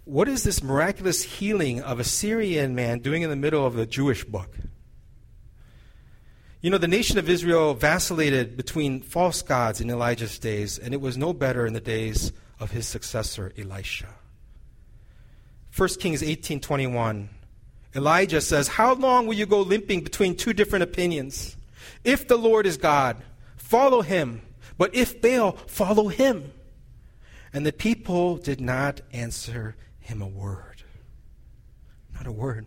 What 0.05 0.29
is 0.29 0.43
this 0.43 0.63
miraculous 0.63 1.23
healing 1.23 1.81
of 1.81 2.01
a 2.01 2.05
Syrian 2.05 2.75
man 2.75 2.99
doing 2.99 3.23
in 3.23 3.31
the 3.31 3.37
middle 3.37 3.65
of 3.65 3.75
the 3.75 3.87
Jewish 3.87 4.25
book? 4.25 4.57
You 6.61 6.71
know, 6.71 6.79
the 6.79 6.89
nation 6.89 7.19
of 7.19 7.29
Israel 7.29 7.75
vacillated 7.75 8.57
between 8.57 9.01
false 9.01 9.43
gods 9.43 9.81
in 9.81 9.91
Elijah's 9.91 10.39
days, 10.39 10.79
and 10.79 10.95
it 10.95 11.01
was 11.01 11.17
no 11.17 11.33
better 11.33 11.67
in 11.67 11.73
the 11.73 11.81
days 11.81 12.33
of 12.61 12.71
his 12.71 12.87
successor, 12.87 13.53
Elisha. 13.59 14.09
1 15.75 15.99
Kings 15.99 16.23
18:21. 16.23 17.31
Elijah 17.95 18.41
says, 18.41 18.69
"How 18.69 18.95
long 18.95 19.27
will 19.27 19.35
you 19.35 19.47
go 19.47 19.61
limping 19.61 20.03
between 20.03 20.37
two 20.37 20.53
different 20.53 20.85
opinions? 20.85 21.57
If 22.05 22.29
the 22.29 22.37
Lord 22.37 22.67
is 22.67 22.77
God, 22.77 23.23
follow 23.73 24.03
him, 24.03 24.43
but 24.77 24.95
if 24.95 25.23
Baal, 25.23 25.53
follow 25.67 26.09
him." 26.09 26.53
And 27.55 27.65
the 27.65 27.73
people 27.73 28.37
did 28.37 28.61
not 28.61 29.01
answer 29.13 29.77
him 29.99 30.21
a 30.21 30.29
word. 30.29 30.83
Not 32.15 32.27
a 32.27 32.33
word. 32.33 32.67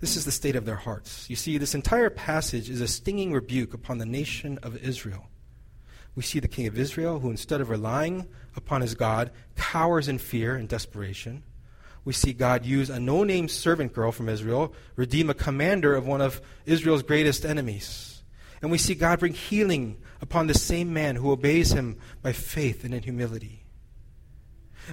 This 0.00 0.16
is 0.16 0.24
the 0.24 0.32
state 0.32 0.56
of 0.56 0.64
their 0.64 0.82
hearts. 0.86 1.30
You 1.30 1.36
see, 1.36 1.58
this 1.58 1.76
entire 1.76 2.10
passage 2.10 2.68
is 2.68 2.80
a 2.80 2.88
stinging 2.88 3.32
rebuke 3.32 3.72
upon 3.72 3.98
the 3.98 4.04
nation 4.04 4.58
of 4.64 4.76
Israel. 4.76 5.28
We 6.16 6.22
see 6.22 6.40
the 6.40 6.48
king 6.48 6.66
of 6.66 6.78
Israel, 6.78 7.20
who 7.20 7.30
instead 7.30 7.60
of 7.60 7.70
relying 7.70 8.26
upon 8.56 8.80
his 8.80 8.94
God, 8.96 9.30
cowers 9.54 10.08
in 10.08 10.18
fear 10.18 10.56
and 10.56 10.68
desperation. 10.68 11.44
We 12.06 12.14
see 12.14 12.32
God 12.32 12.64
use 12.64 12.88
a 12.88 12.98
no 12.98 13.24
name 13.24 13.48
servant 13.48 13.92
girl 13.92 14.12
from 14.12 14.30
Israel, 14.30 14.72
redeem 14.94 15.28
a 15.28 15.34
commander 15.34 15.94
of 15.94 16.06
one 16.06 16.22
of 16.22 16.40
Israel's 16.64 17.02
greatest 17.02 17.44
enemies. 17.44 18.22
And 18.62 18.70
we 18.70 18.78
see 18.78 18.94
God 18.94 19.20
bring 19.20 19.34
healing 19.34 19.98
upon 20.22 20.46
the 20.46 20.54
same 20.54 20.94
man 20.94 21.16
who 21.16 21.30
obeys 21.30 21.72
him 21.72 21.98
by 22.22 22.32
faith 22.32 22.84
and 22.84 22.94
in 22.94 23.02
humility. 23.02 23.64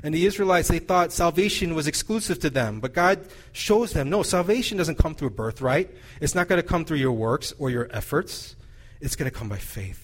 And 0.04 0.14
the 0.14 0.26
Israelites, 0.26 0.68
they 0.68 0.80
thought 0.80 1.14
salvation 1.14 1.74
was 1.74 1.88
exclusive 1.88 2.40
to 2.40 2.50
them. 2.50 2.82
But 2.82 2.94
God 2.94 3.26
shows 3.54 3.94
them 3.94 4.10
no, 4.10 4.24
salvation 4.24 4.78
doesn't 4.78 4.98
come 4.98 5.16
through 5.16 5.30
birthright. 5.30 5.96
It's 6.20 6.36
not 6.36 6.50
going 6.50 6.62
to 6.62 6.68
come 6.68 6.84
through 6.84 6.98
your 6.98 7.14
works 7.14 7.54
or 7.58 7.70
your 7.70 7.88
efforts. 7.92 8.58
It's 9.00 9.16
going 9.16 9.32
to 9.32 9.38
come 9.38 9.48
by 9.48 9.60
faith 9.60 10.04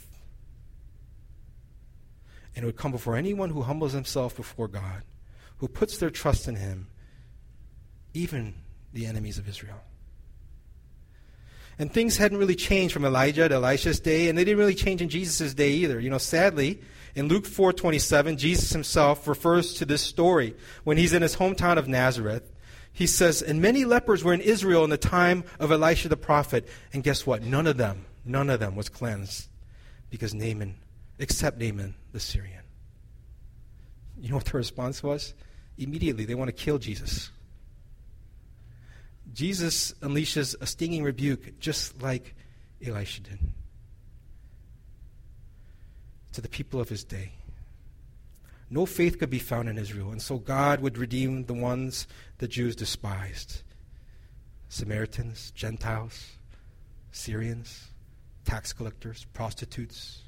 and 2.59 2.65
it 2.65 2.67
would 2.67 2.75
come 2.75 2.91
before 2.91 3.15
anyone 3.15 3.51
who 3.51 3.61
humbles 3.61 3.93
himself 3.93 4.35
before 4.35 4.67
God, 4.67 5.03
who 5.59 5.67
puts 5.69 5.97
their 5.97 6.09
trust 6.09 6.45
in 6.45 6.55
him, 6.55 6.87
even 8.13 8.53
the 8.93 9.05
enemies 9.05 9.37
of 9.37 9.47
Israel. 9.47 9.81
And 11.77 11.93
things 11.93 12.17
hadn't 12.17 12.37
really 12.37 12.55
changed 12.55 12.93
from 12.93 13.05
Elijah 13.05 13.47
to 13.47 13.55
Elisha's 13.55 13.99
day, 13.99 14.27
and 14.27 14.37
they 14.37 14.43
didn't 14.43 14.59
really 14.59 14.75
change 14.75 15.01
in 15.01 15.07
Jesus' 15.09 15.53
day 15.53 15.71
either. 15.71 15.99
You 15.99 16.09
know, 16.09 16.17
sadly, 16.17 16.81
in 17.15 17.27
Luke 17.27 17.45
4:27, 17.45 18.37
Jesus 18.37 18.71
himself 18.71 19.27
refers 19.27 19.73
to 19.75 19.85
this 19.85 20.01
story 20.01 20.55
when 20.83 20.97
he's 20.97 21.13
in 21.13 21.21
his 21.21 21.37
hometown 21.37 21.77
of 21.77 21.87
Nazareth. 21.87 22.51
He 22.91 23.07
says, 23.07 23.41
"And 23.41 23.61
many 23.61 23.85
lepers 23.85 24.23
were 24.23 24.33
in 24.33 24.41
Israel 24.41 24.83
in 24.83 24.89
the 24.89 24.97
time 24.97 25.45
of 25.57 25.71
Elisha 25.71 26.09
the 26.09 26.17
prophet, 26.17 26.67
and 26.91 27.03
guess 27.03 27.25
what? 27.25 27.43
None 27.43 27.67
of 27.67 27.77
them, 27.77 28.05
none 28.25 28.49
of 28.49 28.59
them 28.59 28.75
was 28.75 28.89
cleansed 28.89 29.47
because 30.09 30.33
Naaman 30.33 30.75
except 31.17 31.59
Naaman 31.59 31.95
the 32.11 32.19
Syrian. 32.19 32.63
You 34.19 34.29
know 34.29 34.35
what 34.35 34.45
the 34.45 34.57
response 34.57 35.03
was? 35.03 35.33
Immediately, 35.77 36.25
they 36.25 36.35
want 36.35 36.49
to 36.49 36.63
kill 36.63 36.77
Jesus. 36.77 37.29
Jesus 39.33 39.93
unleashes 40.01 40.55
a 40.61 40.65
stinging 40.65 41.03
rebuke 41.03 41.59
just 41.59 42.01
like 42.01 42.35
Elisha 42.85 43.21
did 43.21 43.39
to 46.31 46.41
the 46.41 46.49
people 46.49 46.79
of 46.79 46.89
his 46.89 47.03
day. 47.03 47.31
no 48.69 48.85
faith 48.85 49.17
could 49.17 49.29
be 49.31 49.39
found 49.39 49.67
in 49.67 49.77
Israel. 49.77 50.11
And 50.11 50.21
so 50.21 50.37
God 50.37 50.79
would 50.81 50.97
redeem 50.97 51.45
the 51.45 51.53
ones 51.53 52.07
the 52.37 52.47
Jews 52.47 52.75
despised 52.75 53.63
Samaritans, 54.69 55.51
Gentiles, 55.51 56.37
Syrians, 57.11 57.89
tax 58.45 58.71
collectors, 58.71 59.25
prostitutes. 59.33 60.21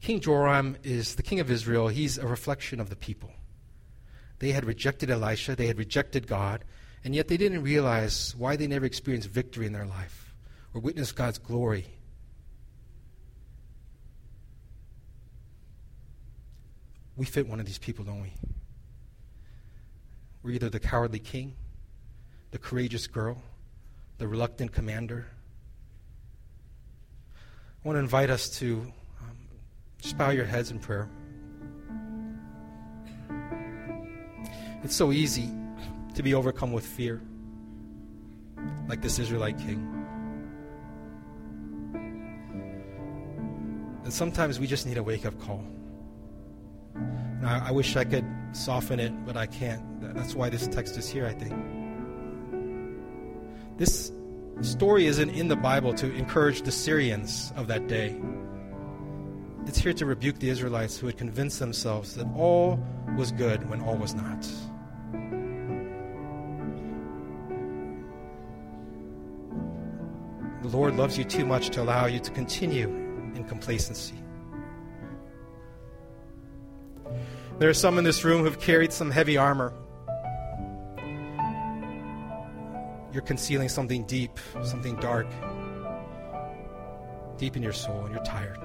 King 0.00 0.20
Joram 0.20 0.76
is 0.84 1.16
the 1.16 1.22
king 1.22 1.40
of 1.40 1.50
Israel. 1.50 1.88
He's 1.88 2.18
a 2.18 2.26
reflection 2.26 2.80
of 2.80 2.90
the 2.90 2.96
people. 2.96 3.32
They 4.42 4.50
had 4.50 4.64
rejected 4.64 5.08
Elisha, 5.08 5.54
they 5.54 5.68
had 5.68 5.78
rejected 5.78 6.26
God, 6.26 6.64
and 7.04 7.14
yet 7.14 7.28
they 7.28 7.36
didn't 7.36 7.62
realize 7.62 8.34
why 8.36 8.56
they 8.56 8.66
never 8.66 8.84
experienced 8.84 9.28
victory 9.28 9.66
in 9.66 9.72
their 9.72 9.86
life 9.86 10.34
or 10.74 10.80
witnessed 10.80 11.14
God's 11.14 11.38
glory 11.38 11.86
We 17.16 17.26
fit 17.26 17.46
one 17.46 17.60
of 17.60 17.66
these 17.66 17.78
people, 17.78 18.04
don't 18.04 18.22
we? 18.22 18.32
We're 20.42 20.52
either 20.52 20.70
the 20.70 20.80
cowardly 20.80 21.18
king, 21.18 21.54
the 22.50 22.58
courageous 22.58 23.06
girl, 23.06 23.40
the 24.18 24.26
reluctant 24.26 24.72
commander. 24.72 25.26
I 27.36 27.86
want 27.86 27.96
to 27.96 28.00
invite 28.00 28.30
us 28.30 28.48
to 28.58 28.92
um, 29.20 29.36
just 30.00 30.16
bow 30.16 30.30
your 30.30 30.46
heads 30.46 30.70
in 30.70 30.78
prayer. 30.78 31.08
It's 34.84 34.96
so 34.96 35.12
easy 35.12 35.48
to 36.14 36.22
be 36.22 36.34
overcome 36.34 36.72
with 36.72 36.84
fear, 36.84 37.20
like 38.88 39.00
this 39.00 39.18
Israelite 39.18 39.58
king. 39.58 39.88
And 44.04 44.12
sometimes 44.12 44.58
we 44.58 44.66
just 44.66 44.86
need 44.86 44.98
a 44.98 45.02
wake 45.02 45.24
up 45.24 45.40
call. 45.40 45.64
I, 47.44 47.68
I 47.68 47.70
wish 47.70 47.96
I 47.96 48.04
could 48.04 48.26
soften 48.52 48.98
it, 48.98 49.12
but 49.24 49.36
I 49.36 49.46
can't. 49.46 49.82
That's 50.14 50.34
why 50.34 50.50
this 50.50 50.66
text 50.66 50.96
is 50.98 51.08
here, 51.08 51.26
I 51.26 51.32
think. 51.32 51.54
This 53.78 54.12
story 54.60 55.06
isn't 55.06 55.30
in 55.30 55.48
the 55.48 55.56
Bible 55.56 55.94
to 55.94 56.12
encourage 56.14 56.62
the 56.62 56.72
Syrians 56.72 57.52
of 57.56 57.68
that 57.68 57.86
day. 57.86 58.20
It's 59.66 59.78
here 59.78 59.92
to 59.92 60.06
rebuke 60.06 60.40
the 60.40 60.50
Israelites 60.50 60.98
who 60.98 61.06
had 61.06 61.16
convinced 61.16 61.60
themselves 61.60 62.16
that 62.16 62.26
all 62.36 62.84
was 63.16 63.30
good 63.30 63.68
when 63.70 63.80
all 63.80 63.96
was 63.96 64.14
not. 64.14 64.44
Lord 70.72 70.96
loves 70.96 71.18
you 71.18 71.24
too 71.24 71.44
much 71.44 71.68
to 71.70 71.82
allow 71.82 72.06
you 72.06 72.18
to 72.18 72.30
continue 72.30 72.88
in 73.34 73.44
complacency. 73.44 74.14
There 77.58 77.68
are 77.68 77.74
some 77.74 77.98
in 77.98 78.04
this 78.04 78.24
room 78.24 78.42
who've 78.42 78.58
carried 78.58 78.90
some 78.90 79.10
heavy 79.10 79.36
armor. 79.36 79.74
You're 83.12 83.22
concealing 83.22 83.68
something 83.68 84.04
deep, 84.04 84.38
something 84.62 84.96
dark, 84.96 85.26
deep 87.36 87.54
in 87.54 87.62
your 87.62 87.74
soul, 87.74 88.06
and 88.06 88.14
you're 88.14 88.24
tired. 88.24 88.58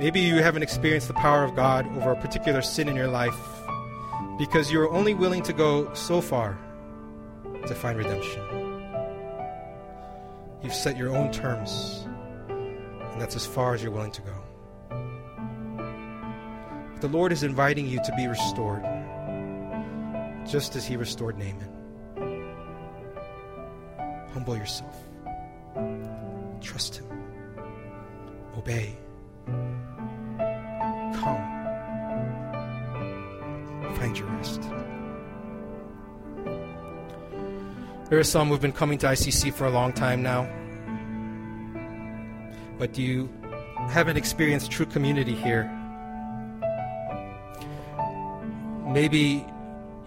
Maybe 0.00 0.20
you 0.20 0.36
haven't 0.36 0.62
experienced 0.62 1.08
the 1.08 1.14
power 1.14 1.44
of 1.44 1.54
God 1.54 1.86
over 1.98 2.12
a 2.12 2.16
particular 2.16 2.62
sin 2.62 2.88
in 2.88 2.96
your 2.96 3.08
life 3.08 3.38
because 4.38 4.72
you're 4.72 4.90
only 4.90 5.12
willing 5.12 5.42
to 5.42 5.52
go 5.52 5.92
so 5.92 6.22
far 6.22 6.58
to 7.66 7.74
find 7.74 7.98
redemption. 7.98 8.85
You've 10.62 10.74
set 10.74 10.96
your 10.96 11.14
own 11.14 11.30
terms, 11.30 12.06
and 12.48 13.20
that's 13.20 13.36
as 13.36 13.46
far 13.46 13.74
as 13.74 13.82
you're 13.82 13.92
willing 13.92 14.10
to 14.12 14.22
go. 14.22 14.34
But 16.92 17.00
The 17.02 17.08
Lord 17.08 17.30
is 17.30 17.42
inviting 17.42 17.86
you 17.86 18.00
to 18.02 18.12
be 18.16 18.26
restored, 18.26 18.82
just 20.46 20.74
as 20.74 20.86
He 20.86 20.96
restored 20.96 21.38
Naaman. 21.38 21.72
Humble 24.32 24.56
yourself, 24.56 24.96
trust 26.60 26.96
Him, 26.96 27.06
obey, 28.56 28.96
come, 31.14 31.42
find 33.96 34.18
your 34.18 34.28
rest. 34.28 34.65
There 38.08 38.18
are 38.18 38.24
some 38.24 38.48
who've 38.48 38.60
been 38.60 38.72
coming 38.72 38.98
to 38.98 39.06
ICC 39.06 39.52
for 39.52 39.66
a 39.66 39.70
long 39.70 39.92
time 39.92 40.22
now, 40.22 40.48
but 42.78 42.96
you 42.96 43.28
haven't 43.88 44.16
experienced 44.16 44.70
true 44.70 44.86
community 44.86 45.34
here 45.34 45.70
Maybe 48.96 49.44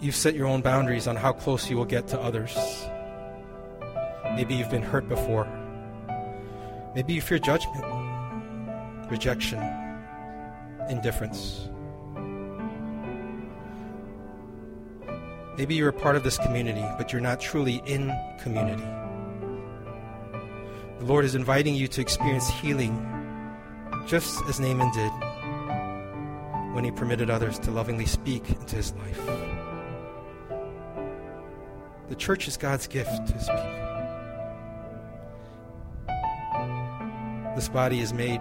you've 0.00 0.16
set 0.16 0.34
your 0.34 0.48
own 0.48 0.62
boundaries 0.62 1.06
on 1.06 1.14
how 1.14 1.32
close 1.32 1.70
you 1.70 1.76
will 1.76 1.84
get 1.84 2.08
to 2.08 2.20
others. 2.20 2.58
Maybe 4.34 4.56
you've 4.56 4.68
been 4.68 4.82
hurt 4.82 5.08
before. 5.08 5.46
Maybe 6.96 7.12
you 7.12 7.20
fear 7.20 7.38
judgment, 7.38 7.84
rejection, 9.08 9.62
indifference. 10.88 11.69
Maybe 15.60 15.74
you're 15.74 15.90
a 15.90 15.92
part 15.92 16.16
of 16.16 16.22
this 16.22 16.38
community, 16.38 16.82
but 16.96 17.12
you're 17.12 17.20
not 17.20 17.38
truly 17.38 17.82
in 17.84 18.10
community. 18.40 18.82
The 21.00 21.04
Lord 21.04 21.26
is 21.26 21.34
inviting 21.34 21.74
you 21.74 21.86
to 21.86 22.00
experience 22.00 22.48
healing 22.48 22.96
just 24.06 24.42
as 24.48 24.58
Naaman 24.58 24.90
did 24.92 25.12
when 26.74 26.82
he 26.82 26.90
permitted 26.90 27.28
others 27.28 27.58
to 27.58 27.70
lovingly 27.70 28.06
speak 28.06 28.48
into 28.48 28.76
his 28.76 28.94
life. 28.94 29.20
The 32.08 32.16
church 32.16 32.48
is 32.48 32.56
God's 32.56 32.86
gift 32.86 33.26
to 33.26 33.34
his 33.34 33.46
people. 33.46 33.76
This 37.54 37.68
body 37.68 38.00
is 38.00 38.14
made 38.14 38.40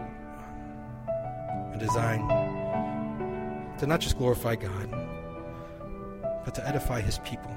and 1.73 1.81
designed 1.81 2.29
to 3.77 3.87
not 3.87 3.99
just 3.99 4.17
glorify 4.17 4.55
God, 4.55 4.98
but 6.49 6.55
to 6.55 6.67
edify 6.67 6.99
his 6.99 7.19
people. 7.19 7.55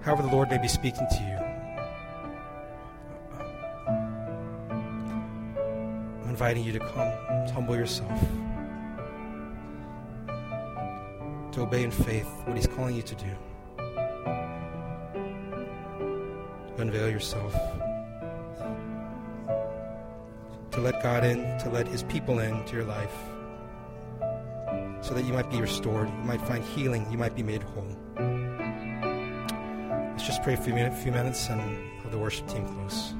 however 0.00 0.22
the 0.22 0.28
Lord 0.28 0.48
may 0.48 0.56
be 0.56 0.68
speaking 0.68 1.06
to 1.10 1.16
you. 1.16 1.36
I'm 6.22 6.30
inviting 6.30 6.64
you 6.64 6.72
to 6.72 6.78
come, 6.78 7.12
to 7.46 7.52
humble 7.52 7.76
yourself, 7.76 8.18
to 11.52 11.60
obey 11.60 11.82
in 11.82 11.90
faith 11.90 12.30
what 12.46 12.56
He's 12.56 12.66
calling 12.66 12.96
you 12.96 13.02
to 13.02 13.14
do, 13.14 13.36
unveil 16.78 17.10
yourself, 17.10 17.54
to 20.78 20.84
let 20.84 21.02
God 21.02 21.24
in, 21.24 21.58
to 21.58 21.68
let 21.70 21.88
His 21.88 22.04
people 22.04 22.38
into 22.38 22.76
your 22.76 22.84
life, 22.84 23.14
so 25.00 25.12
that 25.12 25.24
you 25.24 25.32
might 25.32 25.50
be 25.50 25.60
restored, 25.60 26.08
you 26.08 26.24
might 26.24 26.40
find 26.42 26.62
healing, 26.62 27.04
you 27.10 27.18
might 27.18 27.34
be 27.34 27.42
made 27.42 27.62
whole 27.62 27.86
Let's 30.12 30.26
just 30.26 30.42
pray 30.42 30.56
for 30.56 30.70
a 30.70 30.90
few 30.90 31.12
minutes 31.12 31.48
and 31.48 31.60
have 32.02 32.12
the 32.12 32.18
worship 32.18 32.48
team 32.48 32.66
close. 32.66 33.14